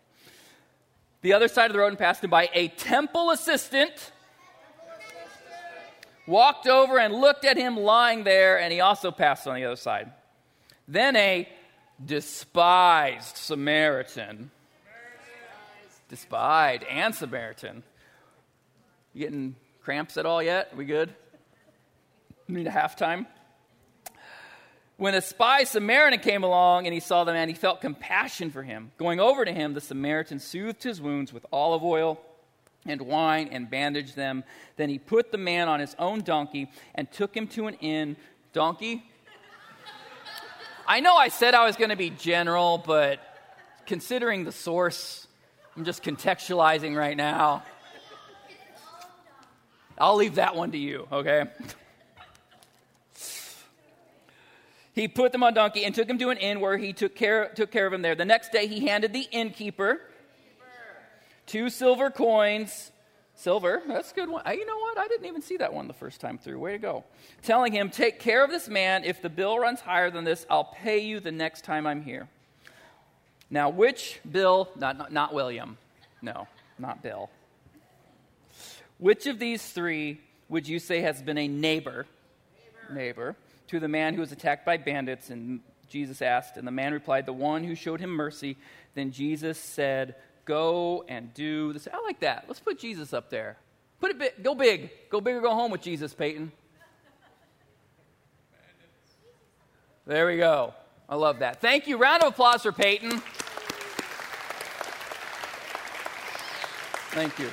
The 1.22 1.32
other 1.32 1.48
side 1.48 1.66
of 1.66 1.72
the 1.72 1.80
road 1.80 1.88
and 1.88 1.98
passed 1.98 2.22
him 2.22 2.30
by. 2.30 2.48
A 2.54 2.68
temple 2.68 3.30
assistant 3.30 4.12
walked 6.28 6.68
over 6.68 6.98
and 6.98 7.14
looked 7.14 7.44
at 7.44 7.56
him 7.56 7.76
lying 7.76 8.22
there, 8.22 8.60
and 8.60 8.72
he 8.72 8.80
also 8.80 9.10
passed 9.10 9.48
on 9.48 9.56
the 9.56 9.64
other 9.64 9.76
side. 9.76 10.12
Then 10.86 11.16
a 11.16 11.48
despised 12.04 13.36
Samaritan, 13.36 14.52
despised 16.08 16.84
and 16.84 17.14
Samaritan. 17.14 17.82
You 19.12 19.24
getting 19.24 19.56
cramps 19.82 20.16
at 20.16 20.24
all 20.24 20.40
yet? 20.40 20.76
We 20.76 20.84
good? 20.84 21.12
Need 22.48 22.66
a 22.66 22.70
halftime? 22.70 23.26
When 24.96 25.14
a 25.14 25.20
spy 25.20 25.64
Samaritan 25.64 26.20
came 26.20 26.42
along 26.42 26.86
and 26.86 26.94
he 26.94 26.98
saw 26.98 27.24
the 27.24 27.32
man, 27.32 27.48
he 27.48 27.54
felt 27.54 27.80
compassion 27.80 28.50
for 28.50 28.62
him. 28.62 28.90
Going 28.96 29.20
over 29.20 29.44
to 29.44 29.52
him, 29.52 29.74
the 29.74 29.80
Samaritan 29.80 30.40
soothed 30.40 30.82
his 30.82 31.00
wounds 31.00 31.32
with 31.32 31.44
olive 31.52 31.84
oil 31.84 32.20
and 32.86 33.02
wine 33.02 33.48
and 33.52 33.70
bandaged 33.70 34.16
them. 34.16 34.44
Then 34.76 34.88
he 34.88 34.98
put 34.98 35.30
the 35.30 35.38
man 35.38 35.68
on 35.68 35.78
his 35.78 35.94
own 35.98 36.22
donkey 36.22 36.70
and 36.94 37.10
took 37.12 37.36
him 37.36 37.46
to 37.48 37.66
an 37.66 37.74
inn. 37.74 38.16
Donkey? 38.52 39.04
I 40.86 41.00
know 41.00 41.16
I 41.16 41.28
said 41.28 41.54
I 41.54 41.66
was 41.66 41.76
going 41.76 41.90
to 41.90 41.96
be 41.96 42.08
general, 42.08 42.78
but 42.78 43.20
considering 43.84 44.44
the 44.44 44.52
source, 44.52 45.26
I'm 45.76 45.84
just 45.84 46.02
contextualizing 46.02 46.96
right 46.96 47.16
now. 47.16 47.62
I'll 49.98 50.16
leave 50.16 50.36
that 50.36 50.56
one 50.56 50.72
to 50.72 50.78
you, 50.78 51.06
okay? 51.12 51.44
He 54.98 55.06
put 55.06 55.30
them 55.30 55.44
on 55.44 55.54
donkey 55.54 55.84
and 55.84 55.94
took 55.94 56.08
him 56.08 56.18
to 56.18 56.30
an 56.30 56.38
inn 56.38 56.58
where 56.60 56.76
he 56.76 56.92
took 56.92 57.14
care, 57.14 57.50
took 57.54 57.70
care 57.70 57.86
of 57.86 57.92
him 57.92 58.02
there. 58.02 58.16
The 58.16 58.24
next 58.24 58.50
day 58.50 58.66
he 58.66 58.88
handed 58.88 59.12
the 59.12 59.28
innkeeper 59.30 60.00
two 61.46 61.70
silver 61.70 62.10
coins. 62.10 62.90
Silver, 63.36 63.80
that's 63.86 64.10
a 64.10 64.14
good 64.16 64.28
one. 64.28 64.42
You 64.46 64.66
know 64.66 64.78
what? 64.78 64.98
I 64.98 65.06
didn't 65.06 65.26
even 65.26 65.42
see 65.42 65.58
that 65.58 65.72
one 65.72 65.86
the 65.86 65.94
first 65.94 66.20
time 66.20 66.38
through. 66.38 66.58
Way 66.58 66.72
to 66.72 66.78
go. 66.78 67.04
Telling 67.42 67.72
him, 67.72 67.88
Take 67.88 68.18
care 68.18 68.42
of 68.42 68.50
this 68.50 68.68
man. 68.68 69.04
If 69.04 69.22
the 69.22 69.28
bill 69.28 69.60
runs 69.60 69.78
higher 69.78 70.10
than 70.10 70.24
this, 70.24 70.44
I'll 70.50 70.64
pay 70.64 70.98
you 70.98 71.20
the 71.20 71.30
next 71.30 71.62
time 71.62 71.86
I'm 71.86 72.02
here. 72.02 72.28
Now, 73.48 73.68
which 73.68 74.18
Bill, 74.28 74.68
not, 74.74 74.98
not, 74.98 75.12
not 75.12 75.32
William, 75.32 75.78
no, 76.20 76.48
not 76.80 77.00
Bill. 77.04 77.30
Which 78.98 79.26
of 79.28 79.38
these 79.38 79.64
three 79.64 80.20
would 80.48 80.66
you 80.66 80.80
say 80.80 81.02
has 81.02 81.22
been 81.22 81.38
a 81.38 81.46
neighbor, 81.46 82.06
neighbor, 82.90 82.94
neighbor 82.94 83.36
to 83.68 83.80
the 83.80 83.88
man 83.88 84.14
who 84.14 84.20
was 84.20 84.32
attacked 84.32 84.66
by 84.66 84.76
bandits? 84.76 85.30
And 85.30 85.60
Jesus 85.88 86.20
asked, 86.20 86.56
and 86.56 86.66
the 86.66 86.72
man 86.72 86.92
replied, 86.92 87.26
The 87.26 87.32
one 87.32 87.64
who 87.64 87.74
showed 87.74 88.00
him 88.00 88.10
mercy. 88.10 88.56
Then 88.94 89.12
Jesus 89.12 89.58
said, 89.58 90.16
Go 90.44 91.04
and 91.08 91.32
do 91.34 91.72
this. 91.72 91.86
I 91.92 92.00
like 92.02 92.20
that. 92.20 92.44
Let's 92.48 92.60
put 92.60 92.78
Jesus 92.78 93.12
up 93.12 93.30
there. 93.30 93.56
Put 94.00 94.12
it 94.12 94.18
big. 94.18 94.42
Go 94.42 94.54
big. 94.54 94.90
Go 95.10 95.20
big 95.20 95.34
or 95.34 95.40
go 95.40 95.54
home 95.54 95.70
with 95.70 95.82
Jesus, 95.82 96.14
Peyton. 96.14 96.52
There 100.06 100.26
we 100.26 100.38
go. 100.38 100.72
I 101.06 101.16
love 101.16 101.40
that. 101.40 101.60
Thank 101.60 101.86
you. 101.86 101.98
Round 101.98 102.22
of 102.22 102.32
applause 102.32 102.62
for 102.62 102.72
Peyton. 102.72 103.20
Thank 107.10 107.38
you. 107.38 107.50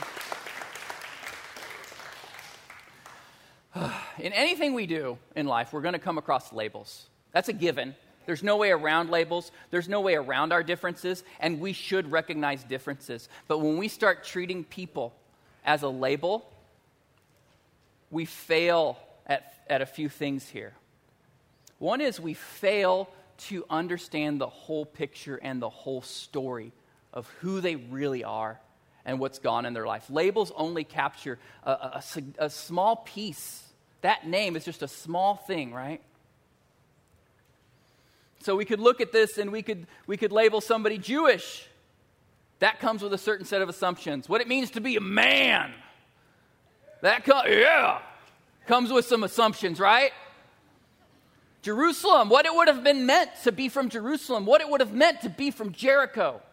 In 4.20 4.34
anything 4.34 4.74
we 4.74 4.86
do 4.86 5.18
in 5.36 5.46
life, 5.46 5.74
we're 5.74 5.82
going 5.82 5.94
to 5.94 6.00
come 6.00 6.18
across 6.18 6.54
labels. 6.54 7.08
That's 7.32 7.50
a 7.50 7.54
given. 7.54 7.96
There's 8.26 8.44
no 8.44 8.58
way 8.58 8.72
around 8.72 9.10
labels. 9.10 9.52
There's 9.70 9.90
no 9.90 10.02
way 10.02 10.16
around 10.16 10.52
our 10.52 10.64
differences, 10.64 11.24
and 11.40 11.60
we 11.60 11.74
should 11.74 12.12
recognize 12.12 12.64
differences. 12.64 13.30
But 13.48 13.60
when 13.60 13.78
we 13.78 13.88
start 13.88 14.24
treating 14.24 14.64
people 14.64 15.14
as 15.64 15.84
a 15.84 15.90
label, 15.90 16.50
we 18.10 18.26
fail 18.26 18.98
at, 19.28 19.54
at 19.70 19.82
a 19.82 19.86
few 19.86 20.10
things 20.10 20.48
here. 20.48 20.74
One 21.78 22.02
is 22.02 22.20
we 22.20 22.34
fail 22.34 23.10
to 23.38 23.66
understand 23.70 24.40
the 24.40 24.48
whole 24.48 24.86
picture 24.86 25.36
and 25.36 25.62
the 25.62 25.70
whole 25.70 26.02
story 26.02 26.72
of 27.14 27.28
who 27.42 27.60
they 27.60 27.76
really 27.76 28.24
are 28.24 28.60
and 29.06 29.20
what's 29.20 29.40
gone 29.40 29.66
in 29.66 29.74
their 29.74 29.86
life. 29.86 30.10
Labels 30.10 30.52
only 30.56 30.84
capture 30.84 31.38
a, 31.64 31.72
a, 31.72 32.04
a, 32.16 32.46
a 32.46 32.50
small 32.50 32.96
piece. 32.96 33.65
That 34.06 34.28
name 34.28 34.56
is 34.56 34.64
just 34.64 34.84
a 34.84 34.88
small 34.88 35.36
thing, 35.36 35.74
right? 35.74 36.00
So 38.38 38.56
we 38.56 38.64
could 38.64 38.80
look 38.80 39.02
at 39.02 39.12
this 39.12 39.40
and 39.40 39.52
we 39.52 39.64
could, 39.64 39.88
we 40.06 40.16
could 40.16 40.32
label 40.32 40.62
somebody 40.62 41.00
Jewish. 41.00 41.68
That 42.60 42.80
comes 42.80 43.02
with 43.02 43.14
a 43.14 43.18
certain 43.18 43.48
set 43.48 43.64
of 43.64 43.68
assumptions. 43.68 44.30
What 44.30 44.42
it 44.42 44.48
means 44.48 44.70
to 44.72 44.80
be 44.80 44.96
a 44.96 45.02
man. 45.02 45.74
That, 47.02 47.26
co- 47.26 47.48
yeah, 47.48 47.98
comes 48.68 48.92
with 48.92 49.06
some 49.06 49.24
assumptions, 49.24 49.80
right? 49.80 50.12
Jerusalem, 51.64 52.30
what 52.30 52.46
it 52.46 52.54
would 52.54 52.68
have 52.68 52.84
been 52.84 53.08
meant 53.08 53.32
to 53.46 53.52
be 53.52 53.70
from 53.70 53.90
Jerusalem, 53.90 54.46
what 54.46 54.62
it 54.62 54.70
would 54.70 54.82
have 54.82 54.94
meant 54.94 55.22
to 55.22 55.30
be 55.30 55.50
from 55.50 55.72
Jericho. 55.72 56.44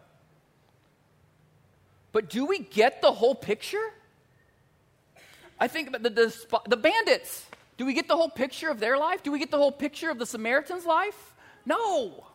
But 2.13 2.31
do 2.31 2.47
we 2.47 2.57
get 2.57 3.03
the 3.03 3.11
whole 3.11 3.35
picture? 3.35 3.93
I 5.59 5.67
think 5.67 5.89
about 5.89 6.03
the, 6.03 6.09
the, 6.09 6.61
the 6.67 6.77
bandits. 6.77 7.45
Do 7.77 7.85
we 7.85 7.93
get 7.93 8.07
the 8.07 8.15
whole 8.15 8.29
picture 8.29 8.69
of 8.69 8.79
their 8.79 8.97
life? 8.97 9.23
Do 9.23 9.31
we 9.31 9.39
get 9.39 9.51
the 9.51 9.57
whole 9.57 9.71
picture 9.71 10.09
of 10.09 10.19
the 10.19 10.25
Samaritan's 10.25 10.85
life? 10.85 11.35
No. 11.65 12.25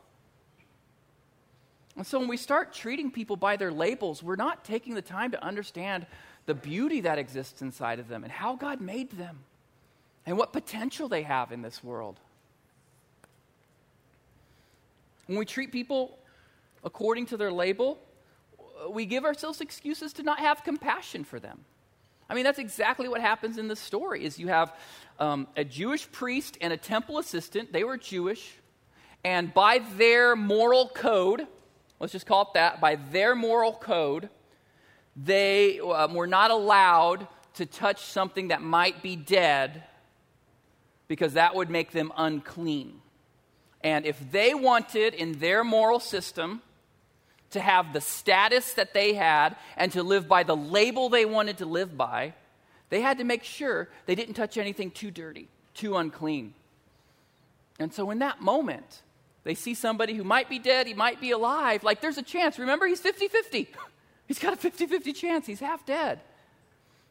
And 1.97 2.07
so 2.07 2.19
when 2.19 2.29
we 2.29 2.37
start 2.37 2.73
treating 2.73 3.11
people 3.11 3.37
by 3.37 3.57
their 3.57 3.73
labels, 3.73 4.23
we're 4.23 4.37
not 4.37 4.65
taking 4.65 4.95
the 4.95 5.03
time 5.03 5.33
to 5.33 5.45
understand 5.45 6.07
the 6.47 6.55
beauty 6.55 7.01
that 7.03 7.19
exists 7.19 7.61
inside 7.61 7.99
of 7.99 8.09
them 8.09 8.25
and 8.25 8.33
how 8.33 8.57
God 8.57 8.81
made 8.81 9.11
them 9.13 9.41
and 10.25 10.39
what 10.39 10.53
potential 10.53 11.09
they 11.09 11.23
have 11.23 11.53
in 11.53 11.63
this 11.63 11.83
world. 11.83 12.21
When 15.27 15.39
we 15.39 15.45
treat 15.45 15.73
people 15.73 16.19
according 16.85 17.27
to 17.27 17.37
their 17.37 17.53
label, 17.53 17.99
we 18.91 19.05
give 19.05 19.25
ourselves 19.25 19.61
excuses 19.61 20.13
to 20.15 20.23
not 20.23 20.39
have 20.39 20.65
compassion 20.65 21.25
for 21.25 21.39
them. 21.41 21.65
I 22.29 22.35
mean, 22.35 22.45
that's 22.45 22.59
exactly 22.59 23.09
what 23.09 23.21
happens 23.21 23.57
in 23.59 23.69
this 23.69 23.81
story. 23.81 24.25
Is 24.25 24.39
you 24.39 24.49
have 24.49 24.75
um, 25.19 25.49
a 25.57 25.65
Jewish 25.65 26.11
priest 26.13 26.59
and 26.61 26.73
a 26.73 26.77
temple 26.77 27.19
assistant. 27.19 27.73
They 27.73 27.85
were 27.85 27.97
Jewish, 27.97 28.53
and 29.25 29.53
by 29.53 29.81
their 29.97 30.37
moral 30.37 30.89
code, 30.89 31.47
let's 31.99 32.13
just 32.13 32.27
call 32.27 32.43
it 32.43 32.49
that. 32.55 32.81
By 32.81 32.97
their 32.97 33.35
moral 33.35 33.73
code, 33.73 34.29
they 35.17 35.81
um, 35.81 36.15
were 36.15 36.27
not 36.27 36.51
allowed 36.51 37.27
to 37.55 37.67
touch 37.67 38.03
something 38.03 38.49
that 38.49 38.63
might 38.63 39.03
be 39.03 39.17
dead, 39.17 39.83
because 41.09 41.33
that 41.33 41.55
would 41.55 41.71
make 41.71 41.91
them 41.93 42.13
unclean. 42.17 43.01
And 43.83 44.05
if 44.05 44.31
they 44.31 44.55
wanted 44.55 45.15
in 45.15 45.39
their 45.39 45.65
moral 45.65 45.99
system 45.99 46.63
to 47.51 47.61
have 47.61 47.93
the 47.93 48.01
status 48.01 48.75
that 48.75 48.95
they 48.95 49.15
had 49.15 49.57
and 49.77 49.93
to 49.93 50.03
live 50.03 50.29
by 50.29 50.43
the 50.43 50.57
label 50.57 51.09
they 51.09 51.25
wanted 51.25 51.59
to 51.59 51.67
live 51.67 51.97
by, 51.97 52.35
they 52.91 53.01
had 53.01 53.19
to 53.19 53.25
make 53.25 53.45
sure 53.45 53.89
they 54.07 54.15
didn't 54.15 54.35
touch 54.35 54.57
anything 54.57 54.91
too 54.91 55.11
dirty, 55.11 55.49
too 55.75 55.97
unclean. 55.97 56.55
And 57.79 57.93
so, 57.93 58.11
in 58.11 58.19
that 58.19 58.41
moment, 58.41 59.03
they 59.45 59.55
see 59.55 59.75
somebody 59.75 60.15
who 60.15 60.25
might 60.25 60.49
be 60.49 60.59
dead, 60.59 60.87
he 60.87 60.95
might 60.95 61.21
be 61.21 61.31
alive. 61.31 61.85
Like, 61.85 62.01
there's 62.01 62.19
a 62.19 62.23
chance. 62.23 62.59
Remember, 62.59 62.87
he's 62.87 63.01
50 63.01 63.29
50. 63.29 63.69
He's 64.27 64.39
got 64.39 64.53
a 64.53 64.57
50 64.57 64.85
50 64.85 65.15
chance. 65.15 65.47
He's 65.47 65.61
half 65.61 65.87
dead. 65.87 66.21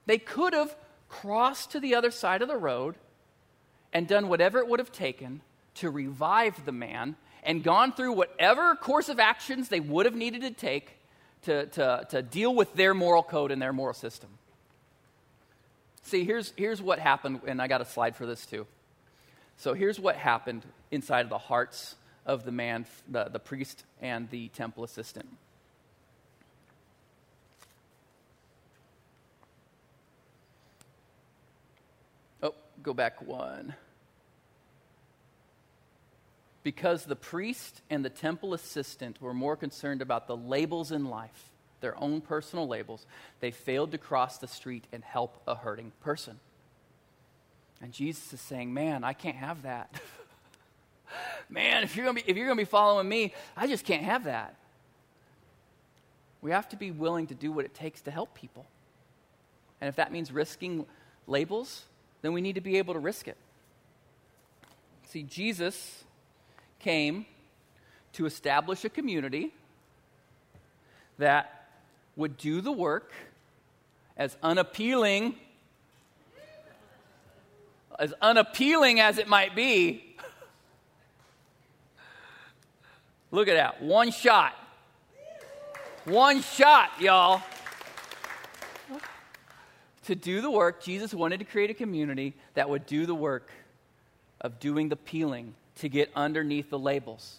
They 0.05 0.19
could 0.19 0.53
have 0.53 0.75
crossed 1.09 1.71
to 1.71 1.79
the 1.79 1.95
other 1.95 2.11
side 2.11 2.43
of 2.43 2.47
the 2.47 2.57
road 2.57 2.93
and 3.91 4.07
done 4.07 4.29
whatever 4.29 4.59
it 4.59 4.67
would 4.67 4.77
have 4.77 4.91
taken 4.91 5.41
to 5.75 5.89
revive 5.89 6.63
the 6.65 6.71
man 6.71 7.15
and 7.47 7.63
gone 7.63 7.93
through 7.93 8.11
whatever 8.11 8.75
course 8.75 9.07
of 9.07 9.19
actions 9.19 9.69
they 9.69 9.79
would 9.79 10.05
have 10.05 10.13
needed 10.13 10.41
to 10.41 10.51
take 10.51 10.99
to, 11.43 11.65
to, 11.67 12.05
to 12.09 12.21
deal 12.21 12.53
with 12.53 12.73
their 12.73 12.93
moral 12.93 13.23
code 13.23 13.51
and 13.51 13.61
their 13.61 13.71
moral 13.71 13.93
system. 13.93 14.29
See, 16.03 16.25
here's, 16.25 16.53
here's 16.57 16.81
what 16.81 16.99
happened, 16.99 17.39
and 17.47 17.61
I 17.61 17.67
got 17.67 17.79
a 17.79 17.85
slide 17.85 18.17
for 18.17 18.25
this 18.25 18.45
too. 18.45 18.67
So 19.55 19.73
here's 19.73 19.97
what 19.97 20.17
happened 20.17 20.63
inside 20.91 21.21
of 21.21 21.29
the 21.29 21.37
hearts 21.37 21.95
of 22.25 22.43
the 22.43 22.51
man, 22.51 22.85
the, 23.09 23.25
the 23.25 23.39
priest, 23.39 23.85
and 24.01 24.29
the 24.29 24.49
temple 24.49 24.83
assistant. 24.83 25.29
Oh, 32.43 32.53
go 32.83 32.93
back 32.93 33.21
one. 33.21 33.73
Because 36.67 37.05
the 37.05 37.15
priest 37.15 37.81
and 37.89 38.03
the 38.03 38.09
temple 38.09 38.53
assistant 38.53 39.21
were 39.21 39.33
more 39.33 39.55
concerned 39.55 40.01
about 40.01 40.27
the 40.27 40.35
labels 40.35 40.91
in 40.91 41.05
life, 41.05 41.53
their 41.79 41.97
own 41.97 42.19
personal 42.19 42.67
labels, 42.67 43.05
they 43.39 43.51
failed 43.51 43.93
to 43.93 43.97
cross 43.97 44.37
the 44.37 44.49
street 44.49 44.83
and 44.91 45.01
help 45.01 45.41
a 45.47 45.55
hurting 45.55 45.93
person. 46.01 46.41
And 47.81 47.93
Jesus 47.93 48.33
is 48.33 48.41
saying, 48.41 48.73
Man, 48.73 49.05
I 49.05 49.13
can't 49.13 49.37
have 49.37 49.61
that. 49.61 49.97
Man, 51.49 51.83
if 51.83 51.95
you're 51.95 52.13
going 52.13 52.25
to 52.25 52.55
be 52.57 52.65
following 52.65 53.07
me, 53.07 53.33
I 53.55 53.67
just 53.67 53.85
can't 53.85 54.03
have 54.03 54.25
that. 54.25 54.53
We 56.41 56.51
have 56.51 56.67
to 56.67 56.75
be 56.75 56.91
willing 56.91 57.27
to 57.27 57.33
do 57.33 57.49
what 57.49 57.63
it 57.63 57.75
takes 57.75 58.01
to 58.01 58.11
help 58.11 58.33
people. 58.33 58.65
And 59.79 59.87
if 59.87 59.95
that 59.95 60.11
means 60.11 60.33
risking 60.33 60.85
labels, 61.27 61.83
then 62.23 62.33
we 62.33 62.41
need 62.41 62.55
to 62.55 62.61
be 62.61 62.77
able 62.77 62.93
to 62.93 62.99
risk 62.99 63.29
it. 63.29 63.37
See, 65.05 65.23
Jesus 65.23 66.03
came 66.79 67.25
to 68.13 68.25
establish 68.25 68.83
a 68.85 68.89
community 68.89 69.53
that 71.17 71.69
would 72.15 72.37
do 72.37 72.61
the 72.61 72.71
work 72.71 73.11
as 74.15 74.35
unappealing 74.41 75.35
as 77.99 78.13
unappealing 78.21 78.99
as 78.99 79.17
it 79.17 79.27
might 79.27 79.55
be. 79.55 80.15
Look 83.31 83.47
at 83.47 83.55
that. 83.55 83.81
One 83.81 84.11
shot. 84.11 84.53
One 86.05 86.41
shot 86.41 86.91
y'all. 86.99 87.41
To 90.05 90.15
do 90.15 90.39
the 90.39 90.49
work, 90.49 90.81
Jesus 90.81 91.13
wanted 91.13 91.39
to 91.39 91.45
create 91.45 91.69
a 91.69 91.73
community 91.73 92.33
that 92.53 92.69
would 92.69 92.85
do 92.85 93.05
the 93.05 93.15
work 93.15 93.51
of 94.41 94.59
doing 94.59 94.89
the 94.89 94.95
peeling 94.95 95.53
to 95.77 95.89
get 95.89 96.11
underneath 96.15 96.69
the 96.69 96.79
labels. 96.79 97.37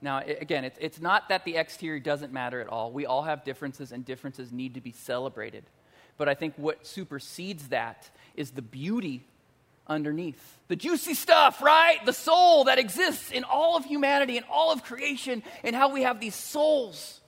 Now, 0.00 0.18
again, 0.18 0.64
it's, 0.64 0.78
it's 0.80 1.00
not 1.00 1.30
that 1.30 1.44
the 1.44 1.56
exterior 1.56 1.98
doesn't 1.98 2.32
matter 2.32 2.60
at 2.60 2.68
all. 2.68 2.92
We 2.92 3.06
all 3.06 3.22
have 3.22 3.44
differences, 3.44 3.90
and 3.90 4.04
differences 4.04 4.52
need 4.52 4.74
to 4.74 4.80
be 4.80 4.92
celebrated. 4.92 5.64
But 6.18 6.28
I 6.28 6.34
think 6.34 6.54
what 6.56 6.86
supersedes 6.86 7.68
that 7.68 8.10
is 8.36 8.50
the 8.50 8.62
beauty 8.62 9.24
underneath. 9.86 10.58
The 10.68 10.76
juicy 10.76 11.14
stuff, 11.14 11.62
right? 11.62 12.04
The 12.04 12.12
soul 12.12 12.64
that 12.64 12.78
exists 12.78 13.30
in 13.30 13.44
all 13.44 13.76
of 13.76 13.84
humanity 13.84 14.36
and 14.36 14.46
all 14.50 14.72
of 14.72 14.84
creation, 14.84 15.42
and 15.62 15.74
how 15.74 15.92
we 15.92 16.02
have 16.02 16.20
these 16.20 16.34
souls. 16.34 17.20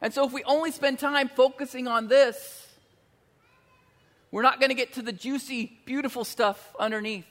And 0.00 0.12
so, 0.12 0.26
if 0.26 0.32
we 0.32 0.44
only 0.44 0.72
spend 0.72 0.98
time 0.98 1.28
focusing 1.28 1.88
on 1.88 2.08
this, 2.08 2.68
we're 4.30 4.42
not 4.42 4.60
going 4.60 4.70
to 4.70 4.74
get 4.74 4.94
to 4.94 5.02
the 5.02 5.12
juicy, 5.12 5.78
beautiful 5.86 6.24
stuff 6.24 6.74
underneath. 6.78 7.24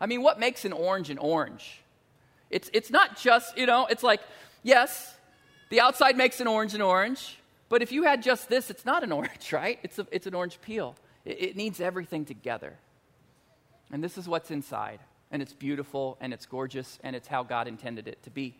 I 0.00 0.06
mean, 0.06 0.22
what 0.22 0.38
makes 0.38 0.64
an 0.64 0.72
orange 0.72 1.10
an 1.10 1.18
orange? 1.18 1.80
It's, 2.50 2.70
it's 2.72 2.90
not 2.90 3.16
just, 3.16 3.56
you 3.56 3.66
know, 3.66 3.86
it's 3.86 4.02
like, 4.02 4.20
yes, 4.62 5.16
the 5.70 5.80
outside 5.80 6.16
makes 6.16 6.40
an 6.40 6.46
orange 6.46 6.74
an 6.74 6.82
orange, 6.82 7.38
but 7.68 7.82
if 7.82 7.90
you 7.92 8.04
had 8.04 8.22
just 8.22 8.48
this, 8.48 8.70
it's 8.70 8.84
not 8.84 9.02
an 9.02 9.12
orange, 9.20 9.52
right? 9.52 9.78
It's, 9.82 9.98
a, 9.98 10.06
it's 10.10 10.26
an 10.26 10.34
orange 10.34 10.60
peel. 10.60 10.94
It, 11.24 11.42
it 11.42 11.56
needs 11.56 11.80
everything 11.80 12.24
together. 12.24 12.74
And 13.90 14.02
this 14.02 14.18
is 14.18 14.28
what's 14.28 14.50
inside. 14.50 15.00
And 15.30 15.42
it's 15.42 15.52
beautiful, 15.52 16.16
and 16.20 16.32
it's 16.32 16.46
gorgeous, 16.46 16.98
and 17.02 17.16
it's 17.16 17.26
how 17.26 17.42
God 17.42 17.66
intended 17.66 18.06
it 18.06 18.22
to 18.24 18.30
be. 18.30 18.54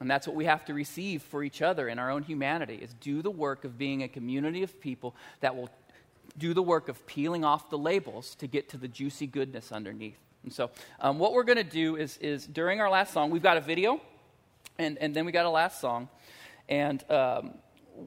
And 0.00 0.10
that's 0.10 0.26
what 0.26 0.36
we 0.36 0.44
have 0.44 0.64
to 0.66 0.74
receive 0.74 1.22
for 1.22 1.42
each 1.42 1.62
other 1.62 1.88
in 1.88 1.98
our 1.98 2.10
own 2.10 2.22
humanity 2.22 2.78
is 2.82 2.92
do 2.94 3.22
the 3.22 3.30
work 3.30 3.64
of 3.64 3.78
being 3.78 4.02
a 4.02 4.08
community 4.08 4.62
of 4.62 4.78
people 4.80 5.14
that 5.40 5.56
will 5.56 5.70
do 6.38 6.54
the 6.54 6.62
work 6.62 6.88
of 6.88 7.06
peeling 7.06 7.44
off 7.44 7.70
the 7.70 7.78
labels 7.78 8.34
to 8.36 8.46
get 8.46 8.68
to 8.70 8.76
the 8.76 8.88
juicy 8.88 9.26
goodness 9.26 9.72
underneath. 9.72 10.18
And 10.42 10.52
so, 10.52 10.70
um, 11.00 11.18
what 11.18 11.32
we're 11.32 11.44
going 11.44 11.58
to 11.58 11.64
do 11.64 11.96
is, 11.96 12.16
is 12.18 12.46
during 12.46 12.80
our 12.80 12.90
last 12.90 13.12
song, 13.12 13.30
we've 13.30 13.42
got 13.42 13.56
a 13.56 13.60
video, 13.60 14.00
and, 14.78 14.96
and 14.98 15.14
then 15.14 15.26
we 15.26 15.32
got 15.32 15.46
a 15.46 15.50
last 15.50 15.80
song. 15.80 16.08
And 16.68 17.04
um, 17.10 17.54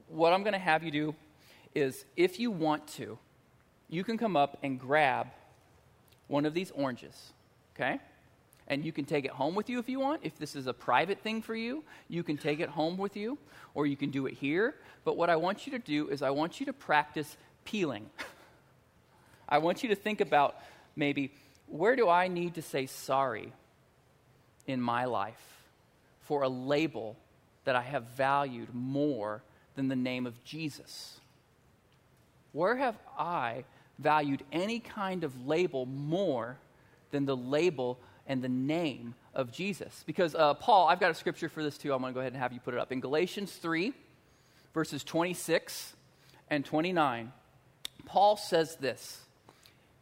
what 0.08 0.34
I'm 0.34 0.44
going 0.44 0.54
to 0.54 0.60
have 0.60 0.84
you 0.84 0.92
do 0.92 1.16
is, 1.76 2.06
if 2.16 2.40
you 2.40 2.52
want 2.52 2.88
to, 2.90 3.18
you 3.90 4.04
can 4.04 4.18
come 4.18 4.38
up 4.38 4.58
and 4.64 4.80
grab 4.80 5.28
one 6.28 6.46
of 6.46 6.54
these 6.54 6.72
oranges, 6.72 7.34
okay? 7.76 8.00
and 8.70 8.86
you 8.86 8.92
can 8.92 9.04
take 9.04 9.26
it 9.26 9.32
home 9.32 9.56
with 9.56 9.70
you 9.70 9.80
if 9.80 9.90
you 9.90 10.00
want. 10.00 10.22
If 10.24 10.38
this 10.38 10.56
is 10.56 10.68
a 10.68 10.74
private 10.74 11.20
thing 11.20 11.42
for 11.42 11.56
you, 11.56 11.84
you 12.08 12.24
can 12.24 12.38
take 12.38 12.60
it 12.60 12.70
home 12.70 12.98
with 12.98 13.18
you, 13.18 13.38
or 13.74 13.88
you 13.88 13.98
can 13.98 14.12
do 14.12 14.28
it 14.28 14.36
here. 14.36 14.76
But 15.04 15.18
what 15.18 15.30
I 15.30 15.36
want 15.36 15.66
you 15.66 15.72
to 15.72 15.80
do 15.80 16.08
is, 16.10 16.22
I 16.22 16.30
want 16.30 16.60
you 16.60 16.66
to 16.68 16.74
practice 16.74 17.36
peeling. 17.66 18.10
I 19.50 19.58
want 19.60 19.84
you 19.84 19.90
to 19.90 19.96
think 19.96 20.22
about 20.22 20.56
maybe 20.96 21.32
where 21.68 21.96
do 21.96 22.10
I 22.10 22.28
need 22.28 22.56
to 22.56 22.62
say 22.62 22.86
sorry 22.86 23.52
in 24.68 24.82
my 24.82 25.06
life 25.06 25.42
for 26.22 26.44
a 26.44 26.50
label 26.50 27.16
that 27.66 27.76
I 27.76 27.82
have 27.82 28.04
valued 28.16 28.74
more 28.74 29.42
than 29.76 29.88
the 29.88 29.96
name 29.96 30.26
of 30.26 30.44
Jesus? 30.44 31.20
Where 32.52 32.76
have 32.76 32.98
I 33.18 33.64
valued 34.00 34.44
any 34.52 34.80
kind 34.80 35.24
of 35.24 35.46
label 35.46 35.86
more 35.86 36.58
than 37.12 37.26
the 37.26 37.36
label 37.36 38.00
and 38.28 38.42
the 38.42 38.50
name 38.50 39.16
of 39.34 39.52
Jesus. 39.52 40.04
Because 40.06 40.36
uh, 40.36 40.54
Paul, 40.54 40.88
I've 40.88 41.00
got 41.00 41.12
a 41.12 41.16
scripture 41.16 41.50
for 41.50 41.64
this 41.64 41.78
too. 41.78 41.94
I'm 41.94 42.02
going 42.02 42.14
to 42.14 42.16
go 42.16 42.22
ahead 42.22 42.34
and 42.34 42.42
have 42.42 42.54
you 42.54 42.60
put 42.60 42.74
it 42.74 42.80
up. 42.80 42.92
In 42.92 43.00
Galatians 43.00 43.52
3, 43.54 43.94
verses 44.74 45.04
26 45.04 45.94
and 46.50 46.64
29, 46.64 47.32
Paul 48.06 48.38
says 48.38 48.76
this 48.78 49.22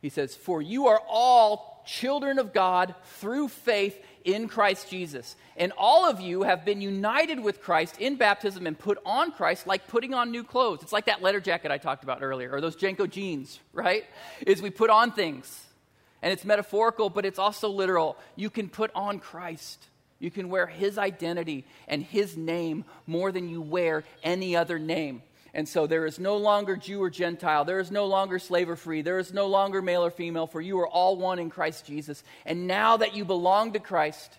He 0.02 0.10
says, 0.10 0.36
For 0.36 0.62
you 0.62 0.88
are 0.88 1.02
all 1.08 1.84
children 1.86 2.38
of 2.38 2.54
God 2.54 2.94
through 3.20 3.48
faith 3.48 3.98
in 4.24 4.48
Christ 4.48 4.90
Jesus. 4.90 5.36
And 5.56 5.72
all 5.78 6.08
of 6.08 6.20
you 6.20 6.44
have 6.44 6.66
been 6.66 6.82
united 6.82 7.40
with 7.40 7.62
Christ 7.62 8.00
in 8.00 8.18
baptism 8.18 8.68
and 8.68 8.78
put 8.78 9.00
on 9.06 9.32
Christ 9.32 9.66
like 9.66 9.88
putting 9.88 10.14
on 10.14 10.30
new 10.30 10.44
clothes. 10.44 10.84
It's 10.84 10.94
like 10.94 11.06
that 11.06 11.22
leather 11.22 11.40
jacket 11.40 11.72
I 11.72 11.78
talked 11.78 12.04
about 12.04 12.22
earlier, 12.22 12.52
or 12.52 12.62
those 12.62 12.76
JNCO 12.76 13.10
jeans, 13.10 13.60
right? 13.74 14.06
Is 14.46 14.62
we 14.62 14.70
put 14.70 14.90
on 14.90 15.12
things. 15.12 15.64
And 16.22 16.34
it's 16.34 16.44
metaphorical, 16.44 17.10
but 17.10 17.26
it's 17.26 17.40
also 17.40 17.70
literal. 17.70 18.18
You 18.36 18.50
can 18.50 18.70
put 18.70 18.92
on 18.94 19.20
Christ. 19.20 19.86
You 20.20 20.32
can 20.32 20.50
wear 20.50 20.66
his 20.66 20.98
identity 20.98 21.66
and 21.88 22.04
his 22.04 22.36
name 22.36 22.86
more 23.06 23.32
than 23.32 23.50
you 23.50 23.62
wear 23.62 24.04
any 24.24 24.56
other 24.56 24.80
name. 24.80 25.22
And 25.58 25.68
so 25.68 25.88
there 25.88 26.06
is 26.06 26.20
no 26.20 26.38
longer 26.38 26.76
Jew 26.78 27.02
or 27.02 27.10
Gentile. 27.10 27.66
There 27.66 27.80
is 27.80 27.90
no 27.90 28.06
longer 28.06 28.38
slave 28.38 28.70
or 28.70 28.76
free. 28.76 29.02
There 29.02 29.18
is 29.18 29.34
no 29.34 29.48
longer 29.48 29.82
male 29.82 30.06
or 30.06 30.12
female, 30.12 30.46
for 30.46 30.62
you 30.62 30.80
are 30.80 30.88
all 30.88 31.18
one 31.18 31.40
in 31.40 31.50
Christ 31.50 31.84
Jesus. 31.84 32.24
And 32.46 32.68
now 32.68 32.98
that 32.98 33.16
you 33.16 33.26
belong 33.26 33.74
to 33.74 33.80
Christ, 33.80 34.38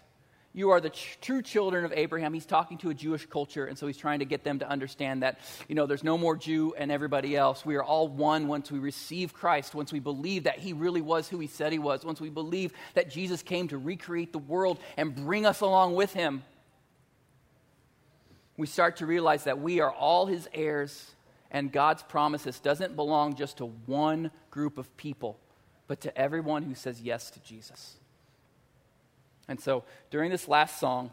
you 0.55 0.71
are 0.71 0.81
the 0.81 0.91
ch- 0.91 1.19
true 1.21 1.43
children 1.43 1.85
of 1.85 1.93
Abraham. 1.93 2.35
He's 2.35 2.47
talking 2.47 2.79
to 2.79 2.91
a 2.91 2.95
Jewish 2.95 3.27
culture, 3.27 3.67
and 3.67 3.77
so 3.77 3.89
he's 3.89 3.97
trying 3.97 4.21
to 4.21 4.27
get 4.27 4.45
them 4.45 4.61
to 4.61 4.69
understand 4.69 5.25
that, 5.25 5.41
you 5.67 5.75
know, 5.75 5.87
there's 5.87 6.05
no 6.05 6.17
more 6.17 6.37
Jew 6.37 6.73
and 6.79 6.93
everybody 6.93 7.37
else. 7.37 7.67
We 7.67 7.75
are 7.75 7.83
all 7.83 8.07
one 8.07 8.47
once 8.47 8.71
we 8.71 8.79
receive 8.79 9.35
Christ, 9.35 9.75
once 9.75 9.93
we 9.93 9.99
believe 9.99 10.45
that 10.45 10.61
he 10.61 10.73
really 10.73 11.01
was 11.01 11.29
who 11.29 11.41
he 11.41 11.49
said 11.49 11.73
he 11.73 11.81
was, 11.81 12.05
once 12.05 12.21
we 12.21 12.31
believe 12.31 12.73
that 12.95 13.11
Jesus 13.11 13.43
came 13.43 13.67
to 13.69 13.79
recreate 13.79 14.33
the 14.33 14.39
world 14.39 14.79
and 14.97 15.17
bring 15.17 15.47
us 15.47 15.63
along 15.63 15.97
with 15.97 16.13
him. 16.13 16.45
We 18.59 18.67
start 18.67 18.97
to 18.97 19.07
realize 19.07 19.45
that 19.45 19.61
we 19.61 19.81
are 19.81 19.91
all 19.91 20.27
his 20.27 20.49
heirs, 20.53 21.15
and 21.51 21.73
God's 21.73 22.03
promises 22.03 22.59
doesn't 22.59 22.97
belong 22.97 23.37
just 23.37 23.59
to 23.59 23.67
one 23.87 24.33
group 24.51 24.79
of 24.79 24.95
people, 24.97 25.39
but 25.87 26.01
to 26.03 26.19
everyone 26.19 26.65
who 26.65 26.75
says 26.75 27.01
yes 27.01 27.31
to 27.31 27.41
Jesus. 27.41 27.95
And 29.47 29.61
so 29.61 29.85
during 30.11 30.31
this 30.31 30.49
last 30.49 30.81
song, 30.81 31.13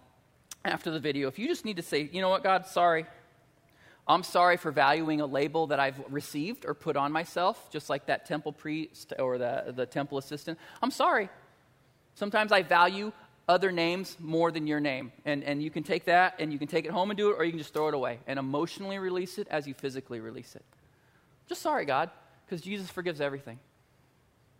after 0.65 0.89
the 0.89 0.99
video, 0.99 1.27
if 1.27 1.37
you 1.37 1.47
just 1.47 1.65
need 1.65 1.77
to 1.77 1.83
say, 1.83 2.09
you 2.11 2.19
know 2.19 2.29
what, 2.29 2.43
God, 2.43 2.65
sorry. 2.65 3.05
I'm 4.07 4.23
sorry 4.23 4.57
for 4.57 4.71
valuing 4.71 5.21
a 5.21 5.25
label 5.27 5.67
that 5.67 5.79
I've 5.79 6.01
received 6.09 6.65
or 6.65 6.73
put 6.73 6.97
on 6.97 7.11
myself, 7.11 7.69
just 7.71 7.91
like 7.91 8.07
that 8.07 8.25
temple 8.25 8.53
priest 8.53 9.13
or 9.19 9.37
the, 9.37 9.71
the 9.75 9.85
temple 9.85 10.17
assistant. 10.17 10.57
I'm 10.81 10.91
sorry. 10.91 11.29
Sometimes 12.15 12.51
I 12.51 12.63
value 12.63 13.11
other 13.47 13.71
names 13.71 14.17
more 14.19 14.51
than 14.51 14.67
your 14.67 14.79
name. 14.79 15.11
And, 15.23 15.43
and 15.43 15.61
you 15.61 15.69
can 15.69 15.83
take 15.83 16.05
that 16.05 16.35
and 16.39 16.51
you 16.51 16.59
can 16.59 16.67
take 16.67 16.85
it 16.85 16.91
home 16.91 17.11
and 17.11 17.17
do 17.17 17.29
it, 17.29 17.35
or 17.37 17.43
you 17.43 17.51
can 17.51 17.59
just 17.59 17.73
throw 17.73 17.87
it 17.87 17.93
away 17.93 18.19
and 18.27 18.39
emotionally 18.39 18.97
release 18.97 19.37
it 19.37 19.47
as 19.49 19.67
you 19.67 19.73
physically 19.73 20.19
release 20.19 20.55
it. 20.55 20.63
Just 21.47 21.61
sorry, 21.61 21.85
God, 21.85 22.09
because 22.45 22.61
Jesus 22.61 22.89
forgives 22.89 23.21
everything. 23.21 23.59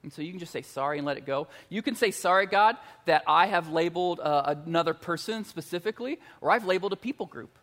And 0.04 0.14
so 0.14 0.22
you 0.22 0.30
can 0.30 0.40
just 0.40 0.54
say 0.54 0.62
sorry 0.62 1.00
and 1.00 1.08
let 1.08 1.18
it 1.18 1.26
go. 1.26 1.48
You 1.68 1.82
can 1.82 1.96
say, 1.96 2.12
Sorry, 2.12 2.46
God, 2.46 2.78
that 3.06 3.24
I 3.26 3.48
have 3.48 3.70
labeled 3.70 4.20
uh, 4.20 4.54
another 4.68 4.94
person 4.94 5.44
specifically, 5.46 6.20
or 6.42 6.52
I've 6.52 6.64
labeled 6.64 6.94
a 6.94 6.96
people 6.96 7.26
group. 7.26 7.58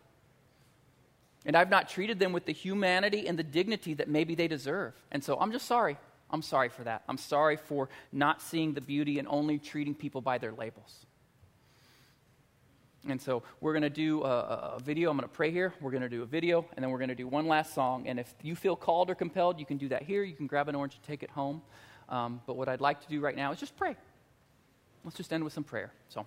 And 1.45 1.55
I've 1.55 1.69
not 1.69 1.87
treated 1.87 2.19
them 2.19 2.33
with 2.33 2.45
the 2.45 2.51
humanity 2.51 3.27
and 3.27 3.39
the 3.39 3.43
dignity 3.43 3.93
that 3.93 4.09
maybe 4.09 4.35
they 4.35 4.49
deserve. 4.49 4.93
And 5.09 5.23
so 5.23 5.37
I'm 5.39 5.53
just 5.53 5.65
sorry. 5.67 5.95
I'm 6.29 6.41
sorry 6.41 6.67
for 6.67 6.83
that. 6.83 7.03
I'm 7.07 7.17
sorry 7.17 7.55
for 7.55 7.87
not 8.11 8.41
seeing 8.41 8.73
the 8.73 8.81
beauty 8.81 9.19
and 9.19 9.27
only 9.29 9.57
treating 9.57 9.95
people 9.95 10.19
by 10.19 10.37
their 10.37 10.51
labels. 10.51 11.05
And 13.07 13.21
so 13.21 13.43
we're 13.59 13.73
going 13.73 13.83
to 13.83 13.89
do 13.89 14.23
a, 14.23 14.75
a, 14.77 14.79
video. 14.79 15.09
I'm 15.09 15.17
going 15.17 15.27
to 15.27 15.35
pray 15.35 15.51
here. 15.51 15.73
We're 15.81 15.91
going 15.91 16.03
to 16.03 16.09
do 16.09 16.23
a 16.23 16.25
video, 16.25 16.65
and 16.75 16.83
then 16.83 16.89
we're 16.89 16.99
going 16.99 17.09
to 17.09 17.15
do 17.15 17.27
one 17.27 17.47
last 17.47 17.73
song. 17.73 18.07
And 18.07 18.17
if 18.17 18.33
you 18.41 18.55
feel 18.55 18.77
called 18.77 19.09
or 19.09 19.15
compelled, 19.15 19.59
you 19.59 19.65
can 19.65 19.77
do 19.77 19.89
that 19.89 20.03
here. 20.03 20.23
You 20.23 20.35
can 20.35 20.47
grab 20.47 20.69
an 20.69 20.75
orange 20.75 20.95
and 20.95 21.03
take 21.03 21.21
it 21.21 21.29
home. 21.29 21.61
Um, 22.07 22.41
but 22.47 22.55
what 22.55 22.69
I'd 22.69 22.79
like 22.81 23.01
to 23.01 23.07
do 23.07 23.19
right 23.19 23.35
now 23.35 23.51
is 23.51 23.59
just 23.59 23.75
pray. 23.75 23.97
Let's 25.03 25.17
just 25.17 25.33
end 25.33 25.43
with 25.43 25.51
some 25.51 25.65
prayer. 25.65 25.91
So, 26.07 26.25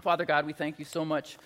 Father 0.00 0.24
God, 0.24 0.46
we 0.46 0.52
thank 0.52 0.80
you 0.80 0.84
so 0.84 1.04
much 1.04 1.38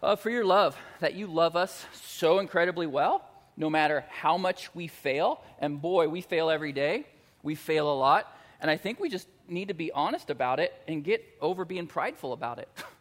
uh, 0.00 0.14
for 0.14 0.30
your 0.30 0.44
love, 0.44 0.76
that 1.00 1.14
you 1.14 1.26
love 1.26 1.56
us 1.56 1.84
so 1.92 2.38
incredibly 2.38 2.86
well, 2.86 3.24
no 3.56 3.68
matter 3.68 4.04
how 4.08 4.38
much 4.38 4.72
we 4.76 4.86
fail. 4.86 5.42
And 5.58 5.82
boy, 5.82 6.08
we 6.08 6.20
fail 6.20 6.50
every 6.50 6.72
day. 6.72 7.04
We 7.42 7.56
fail 7.56 7.92
a 7.92 7.96
lot. 7.98 8.32
And 8.60 8.70
I 8.70 8.76
think 8.76 9.00
we 9.00 9.08
just 9.08 9.26
need 9.48 9.68
to 9.68 9.74
be 9.74 9.90
honest 9.90 10.30
about 10.30 10.60
it 10.60 10.72
and 10.86 11.02
get 11.02 11.24
over 11.40 11.64
being 11.64 11.88
prideful 11.88 12.32
about 12.32 12.58
it. 12.60 12.68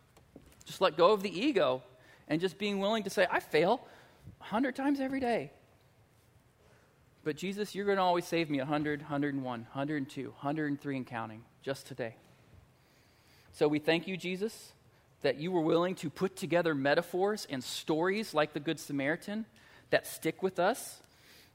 just 0.67 0.81
let 0.81 0.97
go 0.97 1.11
of 1.11 1.23
the 1.23 1.39
ego 1.39 1.81
and 2.27 2.41
just 2.41 2.57
being 2.57 2.79
willing 2.79 3.03
to 3.03 3.09
say, 3.09 3.25
I 3.31 3.39
fail 3.39 3.87
a 4.41 4.43
hundred 4.43 4.75
times 4.75 4.99
every 4.99 5.21
day. 5.21 5.51
But 7.23 7.37
Jesus, 7.37 7.73
you're 7.73 7.85
going 7.85 7.97
to 7.97 8.03
always 8.03 8.25
save 8.25 8.49
me 8.49 8.59
100, 8.59 9.01
101, 9.01 9.41
102, 9.43 10.23
103 10.23 10.97
and 10.97 11.07
counting 11.07 11.43
just 11.63 11.87
today. 11.87 12.15
So 13.53 13.67
we 13.67 13.79
thank 13.79 14.07
you, 14.07 14.17
Jesus, 14.17 14.73
that 15.21 15.37
you 15.37 15.51
were 15.51 15.61
willing 15.61 15.95
to 15.95 16.09
put 16.09 16.35
together 16.35 16.75
metaphors 16.75 17.47
and 17.49 17.63
stories 17.63 18.33
like 18.33 18.53
the 18.53 18.59
Good 18.59 18.79
Samaritan 18.79 19.45
that 19.89 20.05
stick 20.05 20.43
with 20.43 20.59
us. 20.59 21.01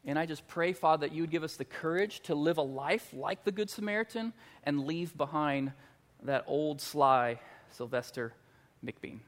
And 0.04 0.18
I 0.18 0.26
just 0.26 0.48
pray, 0.48 0.72
Father, 0.72 1.06
that 1.06 1.14
you 1.14 1.22
would 1.22 1.30
give 1.30 1.44
us 1.44 1.56
the 1.56 1.64
courage 1.64 2.20
to 2.22 2.34
live 2.34 2.58
a 2.58 2.62
life 2.62 3.12
like 3.12 3.44
the 3.44 3.52
Good 3.52 3.70
Samaritan 3.70 4.32
and 4.64 4.84
leave 4.84 5.16
behind 5.16 5.72
that 6.22 6.44
old, 6.46 6.80
sly 6.80 7.38
Sylvester 7.70 8.34
McBean. 8.84 9.20